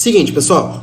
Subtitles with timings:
[0.00, 0.82] Seguinte, pessoal,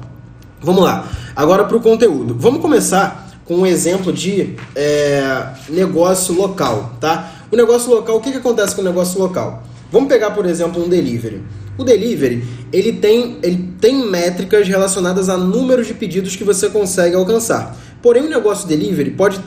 [0.62, 1.10] vamos lá.
[1.36, 2.36] Agora para o conteúdo.
[2.38, 7.32] Vamos começar com um exemplo de é, negócio local, tá?
[7.52, 9.64] O negócio local, o que, que acontece com o negócio local?
[9.92, 11.42] Vamos pegar, por exemplo, um delivery.
[11.80, 17.16] O delivery, ele tem, ele tem métricas relacionadas a números de pedidos que você consegue
[17.16, 17.76] alcançar.
[18.04, 19.42] Porém, o negócio delivery pode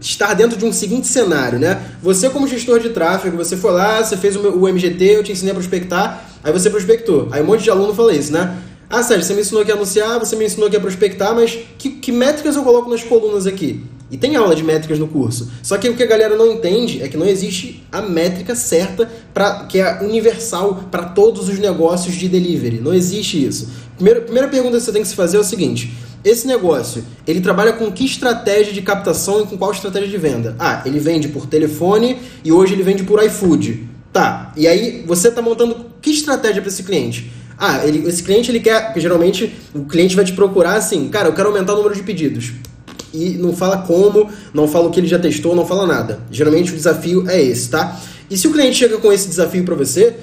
[0.00, 1.82] estar dentro de um seguinte cenário, né?
[2.00, 5.50] Você como gestor de tráfego, você foi lá, você fez o, MGT, eu te ensinei
[5.50, 7.28] a prospectar, aí você prospectou.
[7.32, 8.56] Aí um monte de aluno fala isso, né?
[8.88, 11.58] Ah, Sérgio, você me ensinou aqui a anunciar, você me ensinou aqui a prospectar, mas
[11.76, 13.84] que, que métricas eu coloco nas colunas aqui?
[14.08, 15.50] E tem aula de métricas no curso.
[15.62, 19.10] Só que o que a galera não entende é que não existe a métrica certa
[19.34, 22.78] para que é universal para todos os negócios de delivery.
[22.78, 23.68] Não existe isso.
[23.96, 27.40] Primeira, primeira pergunta que você tem que se fazer é o seguinte: esse negócio, ele
[27.40, 30.54] trabalha com que estratégia de captação e com qual estratégia de venda?
[30.56, 33.88] Ah, ele vende por telefone e hoje ele vende por iFood.
[34.12, 34.52] Tá.
[34.56, 37.30] E aí você está montando que estratégia para esse cliente?
[37.58, 41.28] Ah, ele, esse cliente ele quer, porque geralmente o cliente vai te procurar assim, cara,
[41.28, 42.52] eu quero aumentar o número de pedidos
[43.14, 46.20] e não fala como, não fala o que ele já testou, não fala nada.
[46.30, 47.98] Geralmente o desafio é esse, tá?
[48.30, 50.14] E se o cliente chega com esse desafio para você,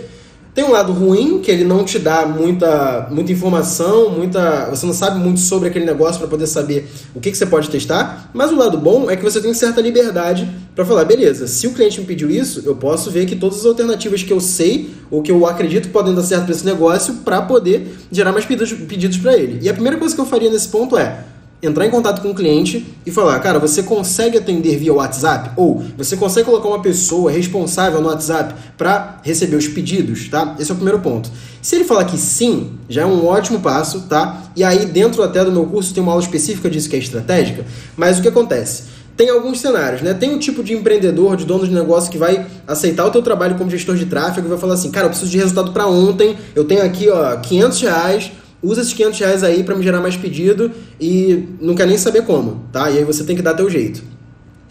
[0.53, 4.93] tem um lado ruim, que ele não te dá muita, muita informação, muita, você não
[4.93, 8.51] sabe muito sobre aquele negócio para poder saber o que, que você pode testar, mas
[8.51, 11.99] o lado bom é que você tem certa liberdade para falar, beleza, se o cliente
[11.99, 15.31] me pediu isso, eu posso ver que todas as alternativas que eu sei ou que
[15.31, 19.35] eu acredito podem dar certo para esse negócio para poder gerar mais pedidos, pedidos para
[19.35, 19.59] ele.
[19.61, 21.23] E a primeira coisa que eu faria nesse ponto é,
[21.64, 25.52] entrar em contato com o cliente e falar, cara, você consegue atender via WhatsApp?
[25.56, 30.56] Ou você consegue colocar uma pessoa responsável no WhatsApp para receber os pedidos, tá?
[30.59, 31.30] Esse é o primeiro ponto.
[31.61, 34.44] Se ele falar que sim, já é um ótimo passo, tá?
[34.56, 37.66] E aí, dentro até do meu curso, tem uma aula específica disso que é estratégica,
[37.95, 38.84] mas o que acontece?
[39.16, 40.14] Tem alguns cenários, né?
[40.14, 43.56] Tem um tipo de empreendedor, de dono de negócio que vai aceitar o teu trabalho
[43.56, 46.36] como gestor de tráfego e vai falar assim, cara, eu preciso de resultado para ontem,
[46.56, 48.31] eu tenho aqui, ó, 500 reais,
[48.64, 52.23] usa esses 500 reais aí para me gerar mais pedido e não quer nem saber
[52.23, 52.89] como, tá?
[52.89, 54.02] E aí você tem que dar teu jeito.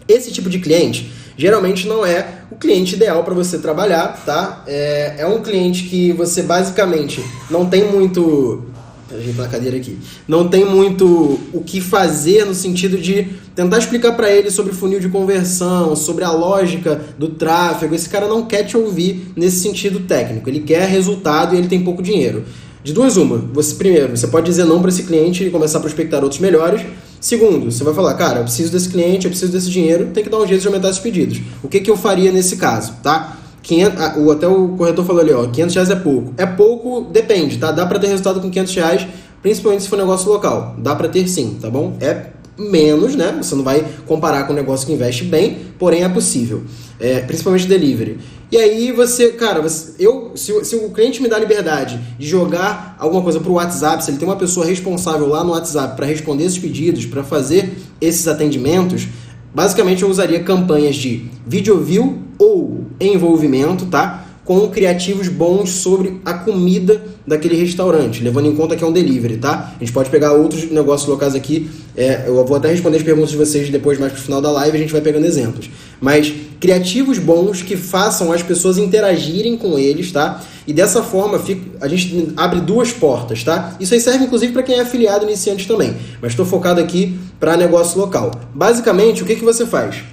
[0.07, 4.63] Esse tipo de cliente geralmente não é o cliente ideal para você trabalhar, tá?
[4.67, 8.63] É, é um cliente que você basicamente não tem muito
[9.11, 9.97] ajeitar a cadeira aqui.
[10.27, 14.99] Não tem muito o que fazer no sentido de tentar explicar para ele sobre funil
[14.99, 17.93] de conversão, sobre a lógica do tráfego.
[17.93, 20.49] Esse cara não quer te ouvir nesse sentido técnico.
[20.49, 22.43] Ele quer resultado e ele tem pouco dinheiro.
[22.83, 23.37] De duas, uma.
[23.53, 26.81] Você, primeiro, você pode dizer não para esse cliente e começar a prospectar outros melhores.
[27.19, 30.29] Segundo, você vai falar, cara, eu preciso desse cliente, eu preciso desse dinheiro, tem que
[30.29, 31.41] dar um jeito de aumentar esses pedidos.
[31.63, 33.37] O que, que eu faria nesse caso, tá?
[33.61, 36.33] 500, ah, o, até o corretor falou ali, ó, 500 reais é pouco.
[36.37, 37.71] É pouco, depende, tá?
[37.71, 39.07] Dá para ter resultado com 500 reais,
[39.41, 40.75] principalmente se for negócio local.
[40.77, 41.95] Dá para ter sim, tá bom?
[42.01, 42.25] É
[42.57, 43.33] menos, né?
[43.41, 46.63] Você não vai comparar com um negócio que investe bem, porém é possível.
[46.99, 48.19] É, principalmente delivery.
[48.53, 52.95] E aí você, cara, você, eu, se, se, o cliente me dá liberdade de jogar
[52.99, 56.05] alguma coisa para o WhatsApp, se ele tem uma pessoa responsável lá no WhatsApp para
[56.05, 59.07] responder esses pedidos, para fazer esses atendimentos,
[59.55, 64.23] basicamente eu usaria campanhas de video view ou envolvimento, tá?
[64.45, 69.37] Com criativos bons sobre a comida daquele restaurante, levando em conta que é um delivery,
[69.37, 69.73] tá?
[69.75, 73.31] A gente pode pegar outros negócios locais aqui, é, eu vou até responder as perguntas
[73.31, 75.71] de vocês depois, mais pro final da live, a gente vai pegando exemplos.
[75.99, 76.31] Mas
[76.63, 80.41] criativos bons que façam as pessoas interagirem com eles, tá?
[80.65, 81.37] E dessa forma
[81.81, 83.75] a gente abre duas portas, tá?
[83.81, 87.57] Isso aí serve inclusive para quem é afiliado iniciante também, mas estou focado aqui para
[87.57, 88.31] negócio local.
[88.55, 90.05] Basicamente, o que, que você faz?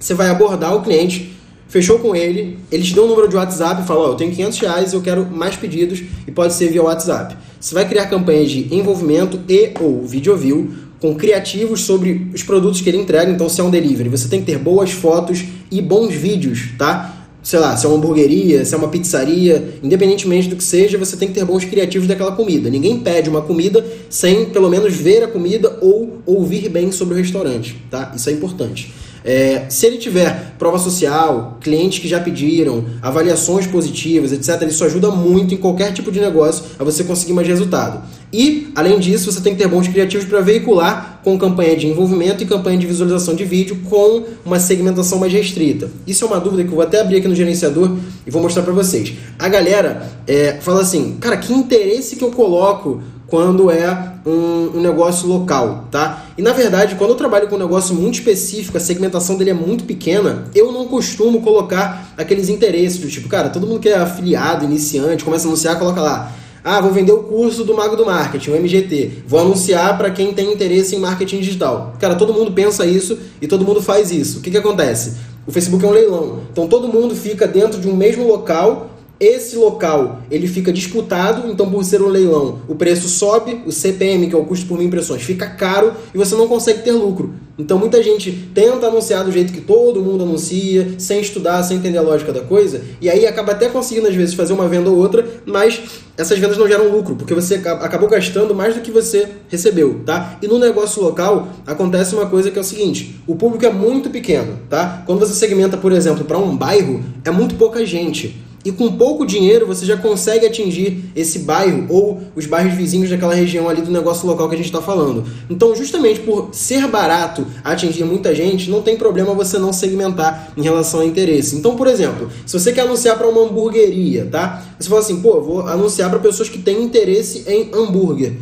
[0.00, 1.32] Você vai abordar o cliente
[1.72, 4.30] fechou com ele, ele te deu um número de WhatsApp e falou, oh, eu tenho
[4.30, 7.34] 500 reais eu quero mais pedidos e pode ser via WhatsApp.
[7.58, 10.70] Você vai criar campanhas de envolvimento e ou video view
[11.02, 14.38] com criativos sobre os produtos que ele entrega, então se é um delivery, você tem
[14.38, 17.26] que ter boas fotos e bons vídeos, tá?
[17.42, 21.16] Sei lá, se é uma hamburgueria, se é uma pizzaria, independentemente do que seja, você
[21.16, 22.70] tem que ter bons criativos daquela comida.
[22.70, 27.16] Ninguém pede uma comida sem pelo menos ver a comida ou ouvir bem sobre o
[27.16, 28.12] restaurante, tá?
[28.14, 28.94] Isso é importante.
[29.24, 35.10] É, se ele tiver prova social, clientes que já pediram, avaliações positivas, etc., isso ajuda
[35.10, 38.02] muito em qualquer tipo de negócio a você conseguir mais resultado.
[38.32, 42.42] E, além disso, você tem que ter bons criativos para veicular com campanha de envolvimento
[42.42, 45.90] e campanha de visualização de vídeo com uma segmentação mais restrita.
[46.06, 47.94] Isso é uma dúvida que eu vou até abrir aqui no gerenciador
[48.26, 49.12] e vou mostrar para vocês.
[49.38, 53.02] A galera é, fala assim, cara, que interesse que eu coloco
[53.32, 56.26] quando é um, um, negócio local, tá?
[56.36, 59.54] E na verdade, quando eu trabalho com um negócio muito específico, a segmentação dele é
[59.54, 63.96] muito pequena, eu não costumo colocar aqueles interesses do tipo, cara, todo mundo que é
[63.96, 66.30] afiliado, iniciante, começa a anunciar, coloca lá.
[66.62, 69.22] Ah, vou vender o curso do Mago do Marketing, o MGT.
[69.26, 71.94] Vou anunciar para quem tem interesse em marketing digital.
[71.98, 74.40] Cara, todo mundo pensa isso e todo mundo faz isso.
[74.40, 75.14] O que, que acontece?
[75.46, 76.40] O Facebook é um leilão.
[76.52, 78.90] Então todo mundo fica dentro de um mesmo local
[79.22, 84.26] esse local ele fica disputado, então por ser um leilão, o preço sobe, o CPM,
[84.26, 87.32] que é o custo por mil impressões, fica caro e você não consegue ter lucro.
[87.56, 91.98] Então muita gente tenta anunciar do jeito que todo mundo anuncia, sem estudar, sem entender
[91.98, 94.96] a lógica da coisa, e aí acaba até conseguindo às vezes fazer uma venda ou
[94.96, 95.80] outra, mas
[96.16, 100.38] essas vendas não geram lucro, porque você acabou gastando mais do que você recebeu, tá?
[100.42, 104.10] E no negócio local acontece uma coisa que é o seguinte: o público é muito
[104.10, 105.04] pequeno, tá?
[105.06, 108.41] Quando você segmenta, por exemplo, para um bairro, é muito pouca gente.
[108.64, 113.34] E com pouco dinheiro você já consegue atingir esse bairro ou os bairros vizinhos daquela
[113.34, 115.24] região ali do negócio local que a gente está falando.
[115.50, 120.62] Então, justamente por ser barato atingir muita gente, não tem problema você não segmentar em
[120.62, 121.56] relação ao interesse.
[121.56, 124.64] Então, por exemplo, se você quer anunciar para uma hamburgueria, tá?
[124.78, 128.34] Você fala assim, pô, vou anunciar para pessoas que têm interesse em hambúrguer.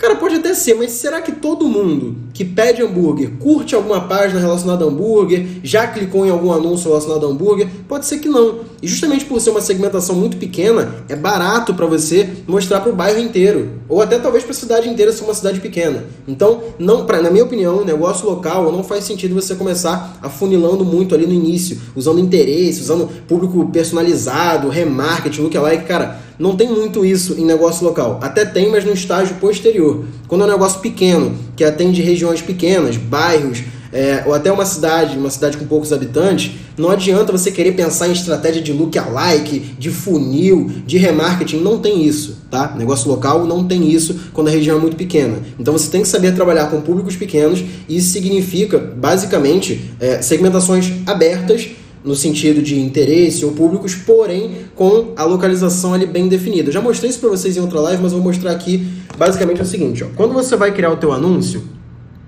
[0.00, 4.40] Cara, pode até ser, mas será que todo mundo que pede hambúrguer curte alguma página
[4.40, 7.68] relacionada a hambúrguer, já clicou em algum anúncio relacionado a hambúrguer?
[7.86, 8.60] Pode ser que não.
[8.80, 12.96] E justamente por ser uma segmentação muito pequena, é barato para você mostrar para o
[12.96, 16.06] bairro inteiro, ou até talvez para a cidade inteira se uma cidade pequena.
[16.26, 21.14] Então, não, pra, na minha opinião, negócio local não faz sentido você começar afunilando muito
[21.14, 27.34] ali no início, usando interesse, usando público personalizado, remarketing, lookalike, cara não tem muito isso
[27.38, 28.18] em negócio local.
[28.22, 30.06] Até tem, mas no estágio posterior.
[30.26, 35.18] Quando é um negócio pequeno, que atende regiões pequenas, bairros, é, ou até uma cidade,
[35.18, 39.58] uma cidade com poucos habitantes, não adianta você querer pensar em estratégia de look alike,
[39.78, 42.74] de funil, de remarketing, não tem isso, tá?
[42.74, 45.38] Negócio local não tem isso quando a região é muito pequena.
[45.58, 50.90] Então você tem que saber trabalhar com públicos pequenos e isso significa, basicamente, é, segmentações
[51.06, 51.68] abertas
[52.04, 56.72] no sentido de interesse ou públicos, porém com a localização ali bem definida.
[56.72, 58.86] Já mostrei isso para vocês em outra live, mas vou mostrar aqui
[59.18, 60.06] basicamente é o seguinte, ó.
[60.16, 61.62] Quando você vai criar o teu anúncio,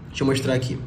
[0.09, 0.79] deixa eu mostrar aqui.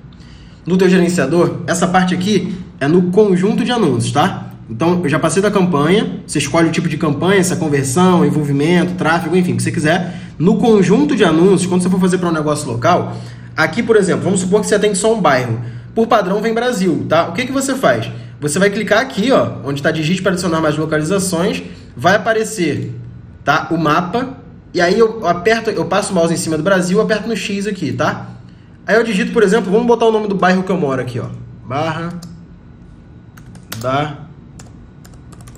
[0.65, 4.51] No teu gerenciador, essa parte aqui é no conjunto de anúncios, tá?
[4.69, 8.25] Então, eu já passei da campanha, você escolhe o tipo de campanha, se é conversão,
[8.25, 10.19] envolvimento, tráfego, enfim, o que você quiser.
[10.39, 13.15] No conjunto de anúncios, quando você for fazer para um negócio local,
[13.55, 15.59] aqui, por exemplo, vamos supor que você atende só um bairro.
[15.93, 17.29] Por padrão, vem Brasil, tá?
[17.29, 18.11] O que, que você faz?
[18.39, 21.63] Você vai clicar aqui, ó, onde está digite para adicionar mais localizações,
[21.95, 22.93] vai aparecer,
[23.43, 24.37] tá, o mapa,
[24.73, 27.65] e aí eu aperto, eu passo o mouse em cima do Brasil, aperto no X
[27.65, 28.29] aqui, tá?
[28.85, 31.19] Aí eu digito, por exemplo, vamos botar o nome do bairro que eu moro aqui,
[31.19, 31.27] ó.
[31.65, 32.09] Barra
[33.81, 34.17] da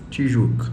[0.10, 0.68] Tijuca.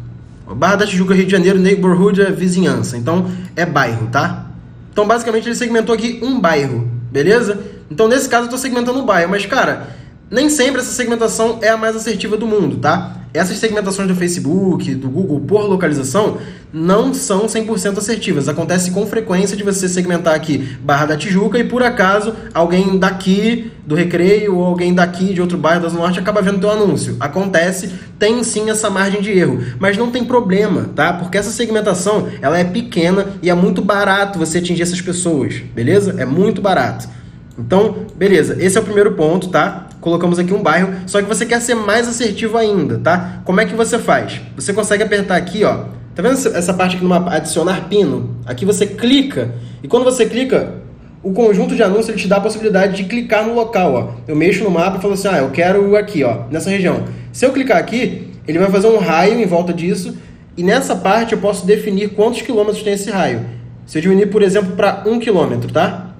[0.46, 2.96] Barra da Tijuca, Rio de Janeiro, neighborhood é vizinhança.
[2.98, 4.46] Então é bairro, tá?
[4.92, 7.58] Então basicamente ele segmentou aqui um bairro, beleza?
[7.90, 9.88] Então nesse caso eu estou segmentando um bairro, mas cara,
[10.34, 13.18] nem sempre essa segmentação é a mais assertiva do mundo, tá?
[13.32, 16.38] Essas segmentações do Facebook, do Google por localização
[16.72, 18.48] não são 100% assertivas.
[18.48, 23.70] Acontece com frequência de você segmentar aqui Barra da Tijuca e por acaso alguém daqui
[23.86, 27.16] do Recreio ou alguém daqui de outro bairro da Norte acaba vendo teu anúncio.
[27.20, 31.12] Acontece, tem sim essa margem de erro, mas não tem problema, tá?
[31.12, 36.16] Porque essa segmentação, ela é pequena e é muito barato você atingir essas pessoas, beleza?
[36.18, 37.08] É muito barato.
[37.56, 39.88] Então, beleza, esse é o primeiro ponto, tá?
[40.04, 43.40] Colocamos aqui um bairro, só que você quer ser mais assertivo ainda, tá?
[43.42, 44.38] Como é que você faz?
[44.54, 45.84] Você consegue apertar aqui, ó.
[46.14, 47.34] Tá vendo essa parte aqui no mapa?
[47.34, 48.36] Adicionar pino?
[48.44, 50.74] Aqui você clica, e quando você clica,
[51.22, 54.08] o conjunto de anúncios ele te dá a possibilidade de clicar no local, ó.
[54.28, 57.04] Eu mexo no mapa e falo assim, ah, eu quero aqui, ó, nessa região.
[57.32, 60.18] Se eu clicar aqui, ele vai fazer um raio em volta disso,
[60.54, 63.40] e nessa parte eu posso definir quantos quilômetros tem esse raio.
[63.86, 66.10] Se eu diminuir, por exemplo, para um quilômetro, tá?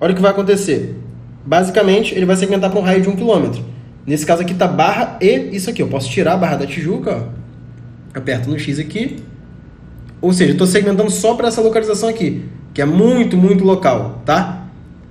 [0.00, 1.02] Olha o que vai acontecer.
[1.46, 3.62] Basicamente, ele vai segmentar para um raio de 1 km.
[4.04, 5.80] Nesse caso aqui está barra e isso aqui.
[5.80, 7.28] Eu posso tirar a barra da Tijuca,
[8.14, 8.18] ó.
[8.18, 9.16] aperto no X aqui.
[10.20, 12.42] Ou seja, estou segmentando só para essa localização aqui,
[12.74, 14.66] que é muito, muito local, tá?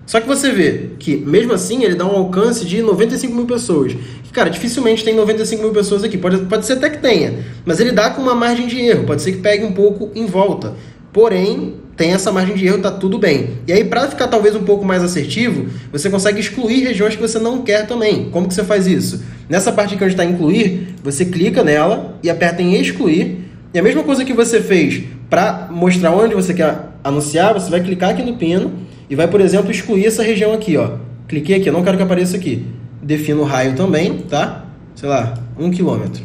[0.06, 3.94] Só que você vê que, mesmo assim, ele dá um alcance de 95 mil pessoas.
[3.94, 6.18] Que, cara, dificilmente tem 95 mil pessoas aqui.
[6.18, 9.06] Pode, pode ser até que tenha, mas ele dá com uma margem de erro.
[9.06, 10.74] Pode ser que pegue um pouco em volta.
[11.12, 13.52] Porém, tem essa margem de erro, tá tudo bem.
[13.68, 17.40] E aí, para ficar talvez um pouco mais assertivo, você consegue excluir regiões que você
[17.40, 18.30] não quer também.
[18.32, 19.24] Como que você faz isso?
[19.48, 23.46] Nessa parte aqui onde está incluir, você clica nela e aperta em excluir.
[23.74, 27.82] E a mesma coisa que você fez para mostrar onde você quer anunciar, você vai
[27.82, 28.74] clicar aqui no pino
[29.10, 30.98] e vai, por exemplo, excluir essa região aqui, ó.
[31.28, 32.66] Cliquei aqui, eu não quero que apareça aqui.
[33.02, 34.66] Defino o raio também, tá?
[34.96, 36.24] Sei lá, um quilômetro.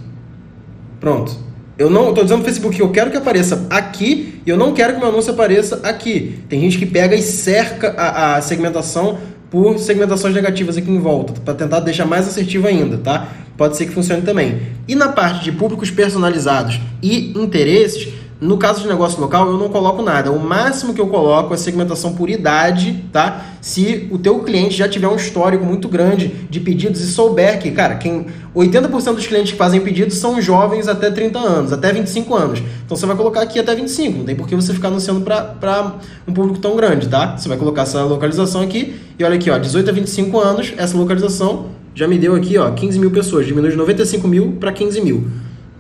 [0.98, 1.36] Pronto.
[1.78, 4.72] Eu não estou dizendo no Facebook que eu quero que apareça aqui e eu não
[4.72, 6.38] quero que meu anúncio apareça aqui.
[6.48, 9.18] Tem gente que pega e cerca a, a segmentação
[9.50, 13.28] por segmentações negativas aqui em volta, para tentar deixar mais assertivo ainda, tá?
[13.56, 14.62] Pode ser que funcione também.
[14.86, 18.08] E na parte de públicos personalizados e interesses,
[18.40, 20.32] no caso de negócio local, eu não coloco nada.
[20.32, 23.44] O máximo que eu coloco é segmentação por idade, tá?
[23.60, 27.70] Se o teu cliente já tiver um histórico muito grande de pedidos e souber que,
[27.70, 32.34] cara, quem 80% dos clientes que fazem pedidos são jovens até 30 anos, até 25
[32.34, 32.62] anos.
[32.86, 35.94] Então você vai colocar aqui até 25, não tem por que você ficar anunciando para
[36.26, 37.36] um público tão grande, tá?
[37.36, 40.96] Você vai colocar essa localização aqui e olha aqui, ó, 18 a 25 anos, essa
[40.96, 45.00] localização já me deu aqui, ó, 15 mil pessoas, diminui de 95 mil para 15
[45.02, 45.28] mil.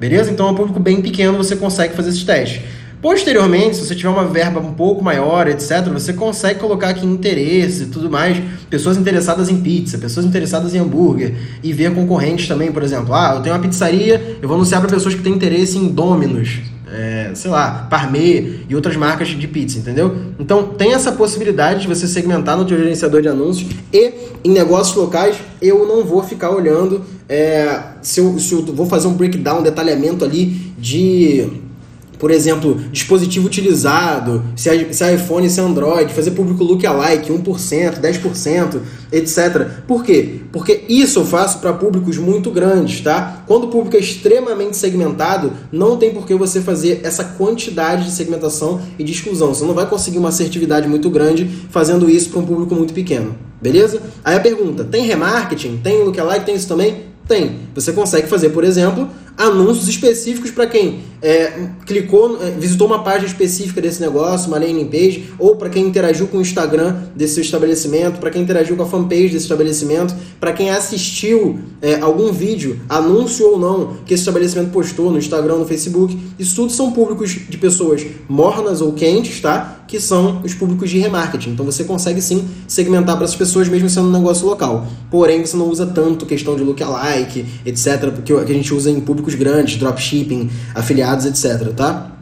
[0.00, 0.30] Beleza?
[0.30, 2.62] Então é um público bem pequeno, você consegue fazer esses testes.
[3.02, 7.84] Posteriormente, se você tiver uma verba um pouco maior, etc., você consegue colocar aqui interesse
[7.84, 8.38] e tudo mais,
[8.68, 13.14] pessoas interessadas em pizza, pessoas interessadas em hambúrguer, e ver concorrentes também, por exemplo.
[13.14, 16.60] Ah, eu tenho uma pizzaria, eu vou anunciar para pessoas que têm interesse em Domino's,
[16.92, 20.16] é, sei lá, Parmê e outras marcas de pizza, entendeu?
[20.38, 24.96] Então tem essa possibilidade de você segmentar no teu gerenciador de anúncios e em negócios
[24.96, 29.60] locais eu não vou ficar olhando é, se, eu, se eu vou fazer um breakdown,
[29.60, 31.48] um detalhamento ali de
[32.20, 37.32] por exemplo, dispositivo utilizado, se é, se é iPhone, se é Android, fazer público lookalike,
[37.32, 39.68] 1%, 10%, etc.
[39.88, 40.40] Por quê?
[40.52, 43.42] Porque isso eu faço para públicos muito grandes, tá?
[43.46, 48.10] Quando o público é extremamente segmentado, não tem por que você fazer essa quantidade de
[48.10, 49.54] segmentação e de exclusão.
[49.54, 53.34] Você não vai conseguir uma assertividade muito grande fazendo isso para um público muito pequeno.
[53.62, 53.98] Beleza?
[54.22, 55.78] Aí a pergunta, tem remarketing?
[55.82, 56.44] Tem lookalike?
[56.44, 57.04] Tem isso também?
[57.26, 57.60] Tem.
[57.74, 59.08] Você consegue fazer, por exemplo,
[59.38, 61.52] anúncios específicos para quem é,
[61.86, 66.26] clicou, é, visitou uma página específica desse negócio, uma landing page, ou para quem interagiu
[66.26, 70.52] com o Instagram desse seu estabelecimento, para quem interagiu com a fanpage desse estabelecimento, para
[70.52, 75.66] quem assistiu é, algum vídeo, anúncio ou não, que esse estabelecimento postou no Instagram, no
[75.66, 76.18] Facebook.
[76.38, 79.84] Isso tudo são públicos de pessoas mornas ou quentes, tá?
[79.86, 81.50] Que são os públicos de remarketing.
[81.50, 84.86] Então você consegue sim segmentar para essas pessoas, mesmo sendo um negócio local.
[85.10, 89.34] Porém, você não usa tanto questão de lookalike, etc., porque a gente usa em públicos
[89.34, 92.12] grandes, dropshipping, afiliados etc, tá?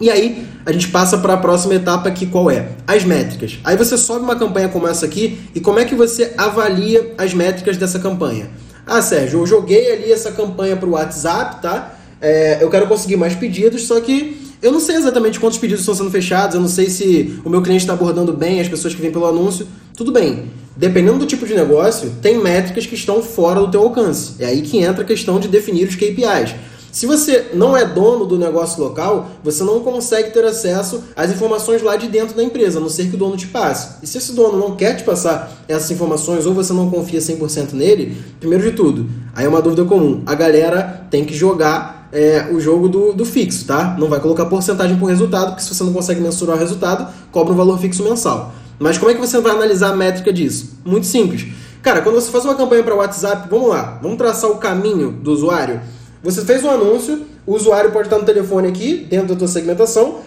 [0.00, 2.70] E aí, a gente passa para a próxima etapa aqui, qual é?
[2.86, 3.58] As métricas.
[3.62, 7.34] Aí você sobe uma campanha como essa aqui e como é que você avalia as
[7.34, 8.50] métricas dessa campanha?
[8.86, 11.94] Ah, Sérgio, eu joguei ali essa campanha para o WhatsApp, tá?
[12.20, 15.94] É, eu quero conseguir mais pedidos, só que eu não sei exatamente quantos pedidos estão
[15.94, 19.00] sendo fechados, eu não sei se o meu cliente está abordando bem as pessoas que
[19.00, 19.66] vêm pelo anúncio.
[19.96, 20.50] Tudo bem.
[20.76, 24.34] Dependendo do tipo de negócio, tem métricas que estão fora do teu alcance.
[24.38, 26.54] É aí que entra a questão de definir os KPIs.
[26.92, 31.80] Se você não é dono do negócio local, você não consegue ter acesso às informações
[31.80, 33.96] lá de dentro da empresa, a não ser que o dono te passe.
[34.02, 37.72] E se esse dono não quer te passar essas informações ou você não confia 100%
[37.72, 42.50] nele, primeiro de tudo, aí é uma dúvida comum, a galera tem que jogar é,
[42.52, 43.96] o jogo do, do fixo, tá?
[43.98, 47.54] Não vai colocar porcentagem por resultado, porque se você não consegue mensurar o resultado, cobra
[47.54, 48.52] um valor fixo mensal.
[48.78, 50.76] Mas como é que você vai analisar a métrica disso?
[50.84, 51.46] Muito simples.
[51.80, 55.32] Cara, quando você faz uma campanha para WhatsApp, vamos lá, vamos traçar o caminho do
[55.32, 55.80] usuário.
[56.22, 60.20] Você fez um anúncio, o usuário pode estar no telefone aqui, dentro da tua segmentação.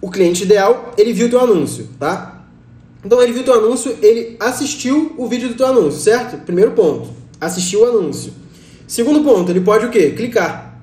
[0.00, 2.42] O cliente ideal, ele viu teu anúncio, tá?
[3.02, 6.36] Então ele viu teu anúncio, ele assistiu o vídeo do teu anúncio, certo?
[6.44, 7.08] Primeiro ponto,
[7.40, 8.32] assistiu o anúncio.
[8.86, 10.10] Segundo ponto, ele pode o quê?
[10.10, 10.78] Clicar.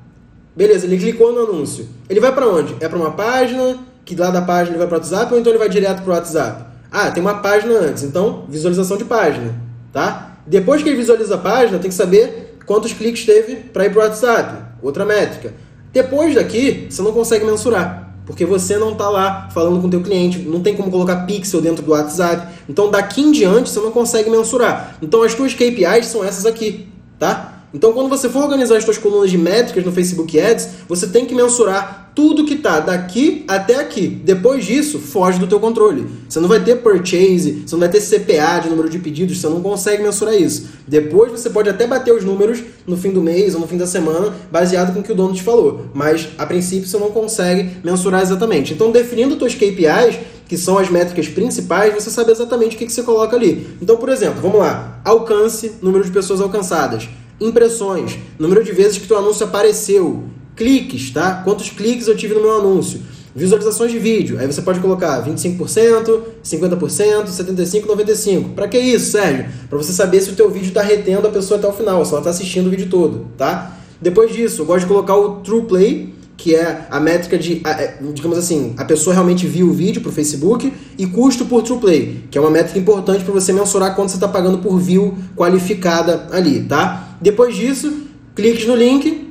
[0.55, 1.87] Beleza, ele clicou no anúncio.
[2.09, 2.75] Ele vai para onde?
[2.79, 5.51] É para uma página, que lá da página ele vai para o WhatsApp ou então
[5.51, 6.65] ele vai direto para o WhatsApp?
[6.91, 9.55] Ah, tem uma página antes, então visualização de página,
[9.93, 10.39] tá?
[10.45, 13.99] Depois que ele visualiza a página, tem que saber quantos cliques teve para ir para
[13.99, 15.53] o WhatsApp, outra métrica.
[15.91, 20.01] Depois daqui, você não consegue mensurar, porque você não está lá falando com o teu
[20.01, 22.47] cliente, não tem como colocar pixel dentro do WhatsApp.
[22.69, 24.97] Então daqui em diante você não consegue mensurar.
[25.01, 26.87] Então as tuas KPIs são essas aqui,
[27.19, 27.61] tá?
[27.73, 31.25] Então, quando você for organizar as suas colunas de métricas no Facebook Ads, você tem
[31.25, 34.07] que mensurar tudo que está daqui até aqui.
[34.07, 36.05] Depois disso, foge do teu controle.
[36.27, 39.47] Você não vai ter purchase, você não vai ter CPA de número de pedidos, você
[39.47, 40.69] não consegue mensurar isso.
[40.87, 43.87] Depois você pode até bater os números no fim do mês ou no fim da
[43.87, 45.85] semana, baseado com o que o dono te falou.
[45.93, 48.73] Mas, a princípio, você não consegue mensurar exatamente.
[48.73, 52.91] Então, definindo suas KPIs, que são as métricas principais, você sabe exatamente o que, que
[52.91, 53.67] você coloca ali.
[53.81, 54.99] Então, por exemplo, vamos lá.
[55.05, 57.07] Alcance, número de pessoas alcançadas
[57.41, 60.23] impressões, número de vezes que teu anúncio apareceu,
[60.55, 61.41] cliques, tá?
[61.43, 63.01] Quantos cliques eu tive no meu anúncio,
[63.35, 64.37] visualizações de vídeo.
[64.39, 68.53] Aí você pode colocar 25%, 50%, 75%, 95%.
[68.53, 69.45] Para que isso, Sérgio?
[69.69, 72.11] Para você saber se o teu vídeo está retendo a pessoa até o final, se
[72.11, 73.77] ela está assistindo o vídeo todo, tá?
[74.01, 77.97] Depois disso, eu gosto de colocar o True Play, que é a métrica de, é,
[78.13, 81.79] digamos assim, a pessoa realmente viu o vídeo para o Facebook, e custo por True
[81.79, 85.15] Play, que é uma métrica importante para você mensurar quanto você está pagando por view
[85.35, 87.15] qualificada ali, tá?
[87.21, 87.93] Depois disso,
[88.35, 89.30] cliques no link,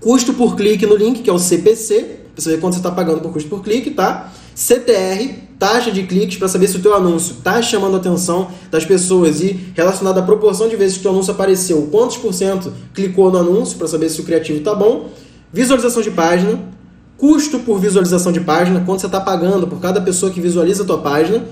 [0.00, 3.20] custo por clique no link, que é o CPC, para saber quanto você está pagando
[3.20, 4.32] por custo por clique, tá?
[4.54, 8.84] CTR, taxa de cliques, para saber se o teu anúncio está chamando a atenção das
[8.84, 13.30] pessoas e relacionado à proporção de vezes que o anúncio apareceu, quantos por cento clicou
[13.30, 15.10] no anúncio, para saber se o criativo está bom.
[15.52, 16.60] Visualização de página,
[17.16, 20.86] custo por visualização de página, quanto você está pagando por cada pessoa que visualiza a
[20.86, 21.44] tua página,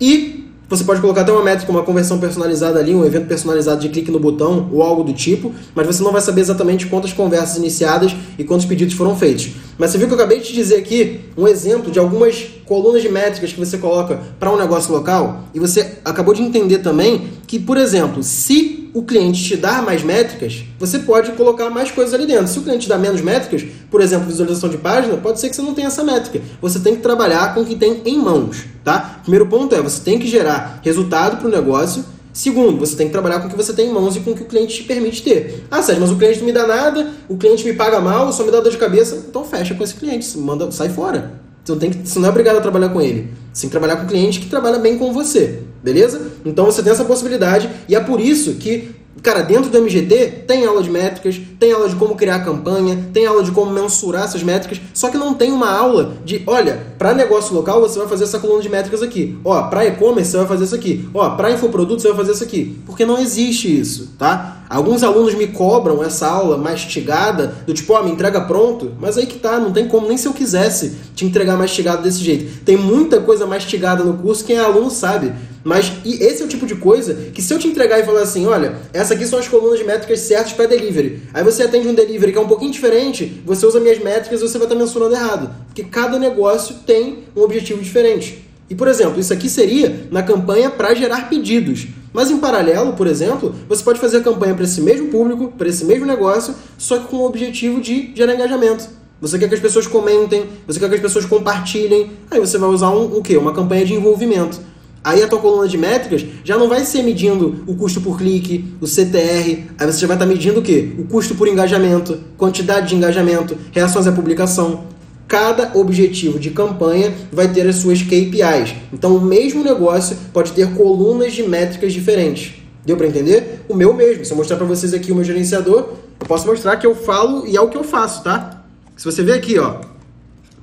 [0.00, 0.35] e
[0.68, 4.10] você pode colocar até uma métrica, uma conversão personalizada ali, um evento personalizado de clique
[4.10, 8.16] no botão ou algo do tipo, mas você não vai saber exatamente quantas conversas iniciadas
[8.36, 9.50] e quantos pedidos foram feitos.
[9.78, 13.08] Mas você viu que eu acabei de dizer aqui um exemplo de algumas colunas de
[13.08, 17.58] métricas que você coloca para um negócio local e você acabou de entender também que,
[17.58, 22.24] por exemplo, se o cliente te dar mais métricas, você pode colocar mais coisas ali
[22.24, 22.48] dentro.
[22.48, 25.54] Se o cliente te dá menos métricas, por exemplo, visualização de página, pode ser que
[25.54, 26.40] você não tenha essa métrica.
[26.62, 29.20] Você tem que trabalhar com o que tem em mãos, tá?
[29.20, 32.06] Primeiro ponto é, você tem que gerar resultado para o negócio.
[32.32, 34.34] Segundo, você tem que trabalhar com o que você tem em mãos e com o
[34.34, 35.66] que o cliente te permite ter.
[35.70, 38.44] Ah, Sérgio, mas o cliente não me dá nada, o cliente me paga mal, só
[38.44, 39.22] me dá dor de cabeça.
[39.28, 41.45] Então fecha com esse cliente, manda, sai fora.
[41.66, 43.28] Você não, tem que, você não é obrigado a trabalhar com ele.
[43.52, 45.62] Você tem que trabalhar com o cliente que trabalha bem com você.
[45.82, 46.30] Beleza?
[46.44, 50.66] Então você tem essa possibilidade e é por isso que Cara, dentro do MGT tem
[50.66, 54.42] aula de métricas, tem aula de como criar campanha, tem aula de como mensurar essas
[54.42, 58.24] métricas, só que não tem uma aula de, olha, para negócio local você vai fazer
[58.24, 59.38] essa coluna de métricas aqui.
[59.44, 61.08] Ó, para e-commerce você vai fazer isso aqui.
[61.14, 62.78] Ó, para infoproduto você vai fazer isso aqui.
[62.86, 64.64] Porque não existe isso, tá?
[64.68, 69.26] Alguns alunos me cobram essa aula mastigada, do tipo, ó, me entrega pronto, mas aí
[69.26, 72.64] que tá, não tem como, nem se eu quisesse te entregar mastigado desse jeito.
[72.64, 75.32] Tem muita coisa mastigada no curso, quem é aluno sabe.
[75.66, 78.46] Mas esse é o tipo de coisa que se eu te entregar e falar assim,
[78.46, 81.22] olha, essa aqui são as colunas de métricas certas para delivery.
[81.34, 84.48] Aí você atende um delivery que é um pouquinho diferente, você usa minhas métricas e
[84.48, 85.50] você vai estar mensurando errado.
[85.66, 88.48] Porque cada negócio tem um objetivo diferente.
[88.70, 91.88] E, por exemplo, isso aqui seria na campanha para gerar pedidos.
[92.12, 95.66] Mas em paralelo, por exemplo, você pode fazer a campanha para esse mesmo público, para
[95.66, 98.88] esse mesmo negócio, só que com o objetivo de gerar engajamento.
[99.20, 102.12] Você quer que as pessoas comentem, você quer que as pessoas compartilhem.
[102.30, 103.36] Aí você vai usar um, o quê?
[103.36, 104.60] Uma campanha de envolvimento.
[105.06, 108.74] Aí a tua coluna de métricas já não vai ser medindo o custo por clique,
[108.80, 110.94] o CTR, aí você já vai estar medindo o quê?
[110.98, 114.86] O custo por engajamento, quantidade de engajamento, reações à publicação.
[115.28, 118.74] Cada objetivo de campanha vai ter as suas KPIs.
[118.92, 122.54] Então o mesmo negócio pode ter colunas de métricas diferentes.
[122.84, 123.64] Deu para entender?
[123.68, 124.24] O meu mesmo.
[124.24, 127.46] Se eu mostrar para vocês aqui o meu gerenciador, eu posso mostrar que eu falo
[127.46, 128.64] e é o que eu faço, tá?
[128.96, 129.76] Se você ver aqui, ó,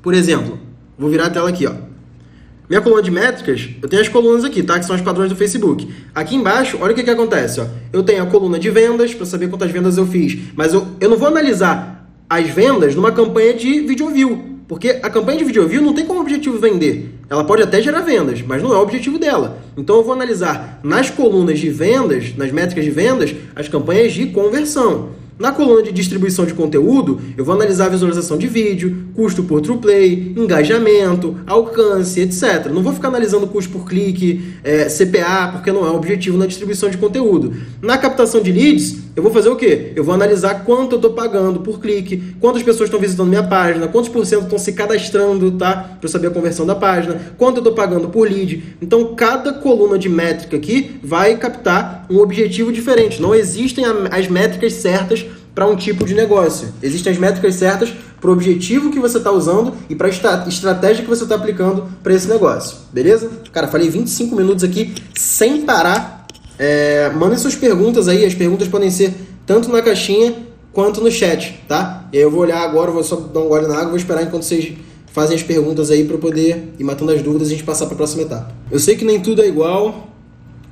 [0.02, 0.60] por exemplo,
[1.00, 1.93] vou virar a tela aqui, ó.
[2.70, 4.79] Minha coluna de métricas, eu tenho as colunas aqui, tá?
[4.79, 5.88] Que são os padrões do Facebook.
[6.15, 7.65] Aqui embaixo, olha o que, que acontece, ó.
[7.92, 10.38] Eu tenho a coluna de vendas, para saber quantas vendas eu fiz.
[10.55, 14.53] Mas eu, eu não vou analisar as vendas numa campanha de video view.
[14.68, 17.14] Porque a campanha de video view não tem como objetivo vender.
[17.29, 19.59] Ela pode até gerar vendas, mas não é o objetivo dela.
[19.75, 24.27] Então eu vou analisar nas colunas de vendas, nas métricas de vendas, as campanhas de
[24.27, 25.09] conversão.
[25.37, 29.61] Na coluna de distribuição de conteúdo, eu vou analisar a visualização de vídeo, custo por
[29.61, 32.67] true play, engajamento, alcance, etc.
[32.72, 36.46] Não vou ficar analisando custo por clique, é, CPA, porque não é o objetivo na
[36.46, 37.53] distribuição de conteúdo.
[37.81, 39.94] Na captação de leads, eu vou fazer o quê?
[39.96, 43.88] Eu vou analisar quanto eu estou pagando por clique, quantas pessoas estão visitando minha página,
[43.88, 45.74] quantos por cento estão se cadastrando, tá?
[45.74, 48.76] Para eu saber a conversão da página, quanto eu estou pagando por lead.
[48.82, 53.22] Então, cada coluna de métrica aqui vai captar um objetivo diferente.
[53.22, 56.70] Não existem as métricas certas para um tipo de negócio.
[56.82, 61.04] Existem as métricas certas para o objetivo que você está usando e para a estratégia
[61.04, 62.78] que você está aplicando para esse negócio.
[62.92, 63.30] Beleza?
[63.52, 66.23] Cara, falei 25 minutos aqui sem parar
[66.57, 69.13] é, mandem suas perguntas aí, as perguntas podem ser
[69.46, 70.35] tanto na caixinha
[70.72, 72.07] quanto no chat, tá?
[72.11, 74.24] E aí eu vou olhar agora, vou só dar um gole na água, vou esperar
[74.24, 74.74] enquanto vocês
[75.11, 77.94] fazem as perguntas aí para poder ir matando as dúvidas e a gente passar para
[77.94, 78.51] a próxima etapa.
[78.72, 80.07] Eu sei que nem tudo é igual,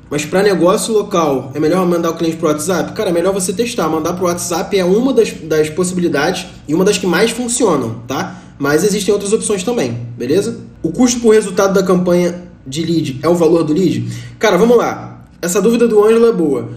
[0.10, 2.92] mas para negócio local, é melhor mandar o cliente para o WhatsApp?
[2.94, 3.88] Cara, é melhor você testar.
[3.88, 8.02] Mandar para o WhatsApp é uma das, das possibilidades e uma das que mais funcionam,
[8.08, 8.42] tá?
[8.58, 10.60] Mas existem outras opções também, beleza?
[10.84, 14.12] O custo por resultado da campanha de lead é o valor do lead?
[14.38, 15.11] Cara, vamos lá.
[15.42, 16.70] Essa dúvida do Ângelo é boa.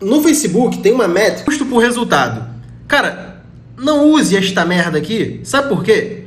[0.00, 2.48] No Facebook tem uma métrica custo por resultado.
[2.86, 3.42] Cara,
[3.76, 5.40] não use esta merda aqui.
[5.44, 6.24] Sabe por quê?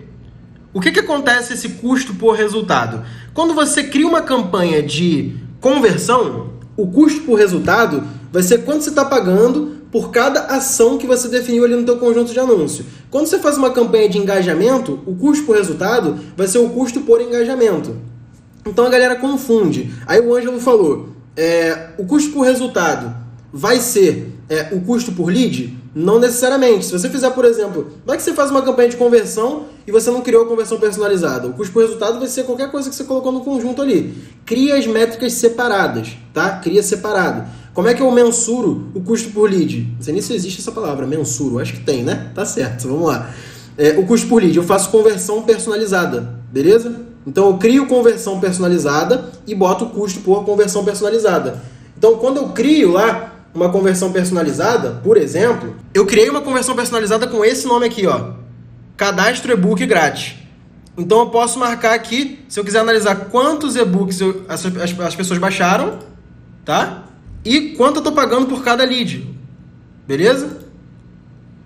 [0.74, 3.04] O que, que acontece esse custo por resultado?
[3.34, 8.90] Quando você cria uma campanha de conversão, o custo por resultado vai ser quanto você
[8.90, 12.86] está pagando por cada ação que você definiu ali no teu conjunto de anúncio.
[13.10, 17.02] Quando você faz uma campanha de engajamento, o custo por resultado vai ser o custo
[17.02, 17.98] por engajamento.
[18.66, 19.92] Então a galera confunde.
[20.06, 23.16] Aí o Ângelo falou: é, o custo por resultado
[23.54, 25.78] vai ser é, o custo por lead?
[25.94, 26.86] Não necessariamente.
[26.86, 30.10] Se você fizer, por exemplo, vai que você faz uma campanha de conversão e você
[30.10, 31.48] não criou a conversão personalizada.
[31.48, 34.14] O custo por resultado vai ser qualquer coisa que você colocou no conjunto ali.
[34.46, 36.58] Cria as métricas separadas, tá?
[36.60, 37.46] Cria separado.
[37.74, 39.94] Como é que eu mensuro o custo por lead?
[39.96, 41.60] Não sei nem se existe essa palavra, mensuro.
[41.60, 42.32] Acho que tem, né?
[42.34, 43.30] Tá certo, vamos lá.
[43.78, 47.11] É, o custo por lead, eu faço conversão personalizada, beleza?
[47.26, 51.62] Então eu crio conversão personalizada e boto o custo por conversão personalizada.
[51.98, 57.28] Então quando eu crio lá uma conversão personalizada, por exemplo, eu criei uma conversão personalizada
[57.28, 58.32] com esse nome aqui, ó.
[58.96, 60.36] cadastro e-book grátis.
[60.98, 65.16] Então eu posso marcar aqui, se eu quiser analisar quantos e-books eu, as, as, as,
[65.16, 66.00] pessoas baixaram,
[66.66, 67.06] tá?
[67.44, 69.28] E quanto eu estou pagando por cada lead.
[70.08, 70.60] Beleza?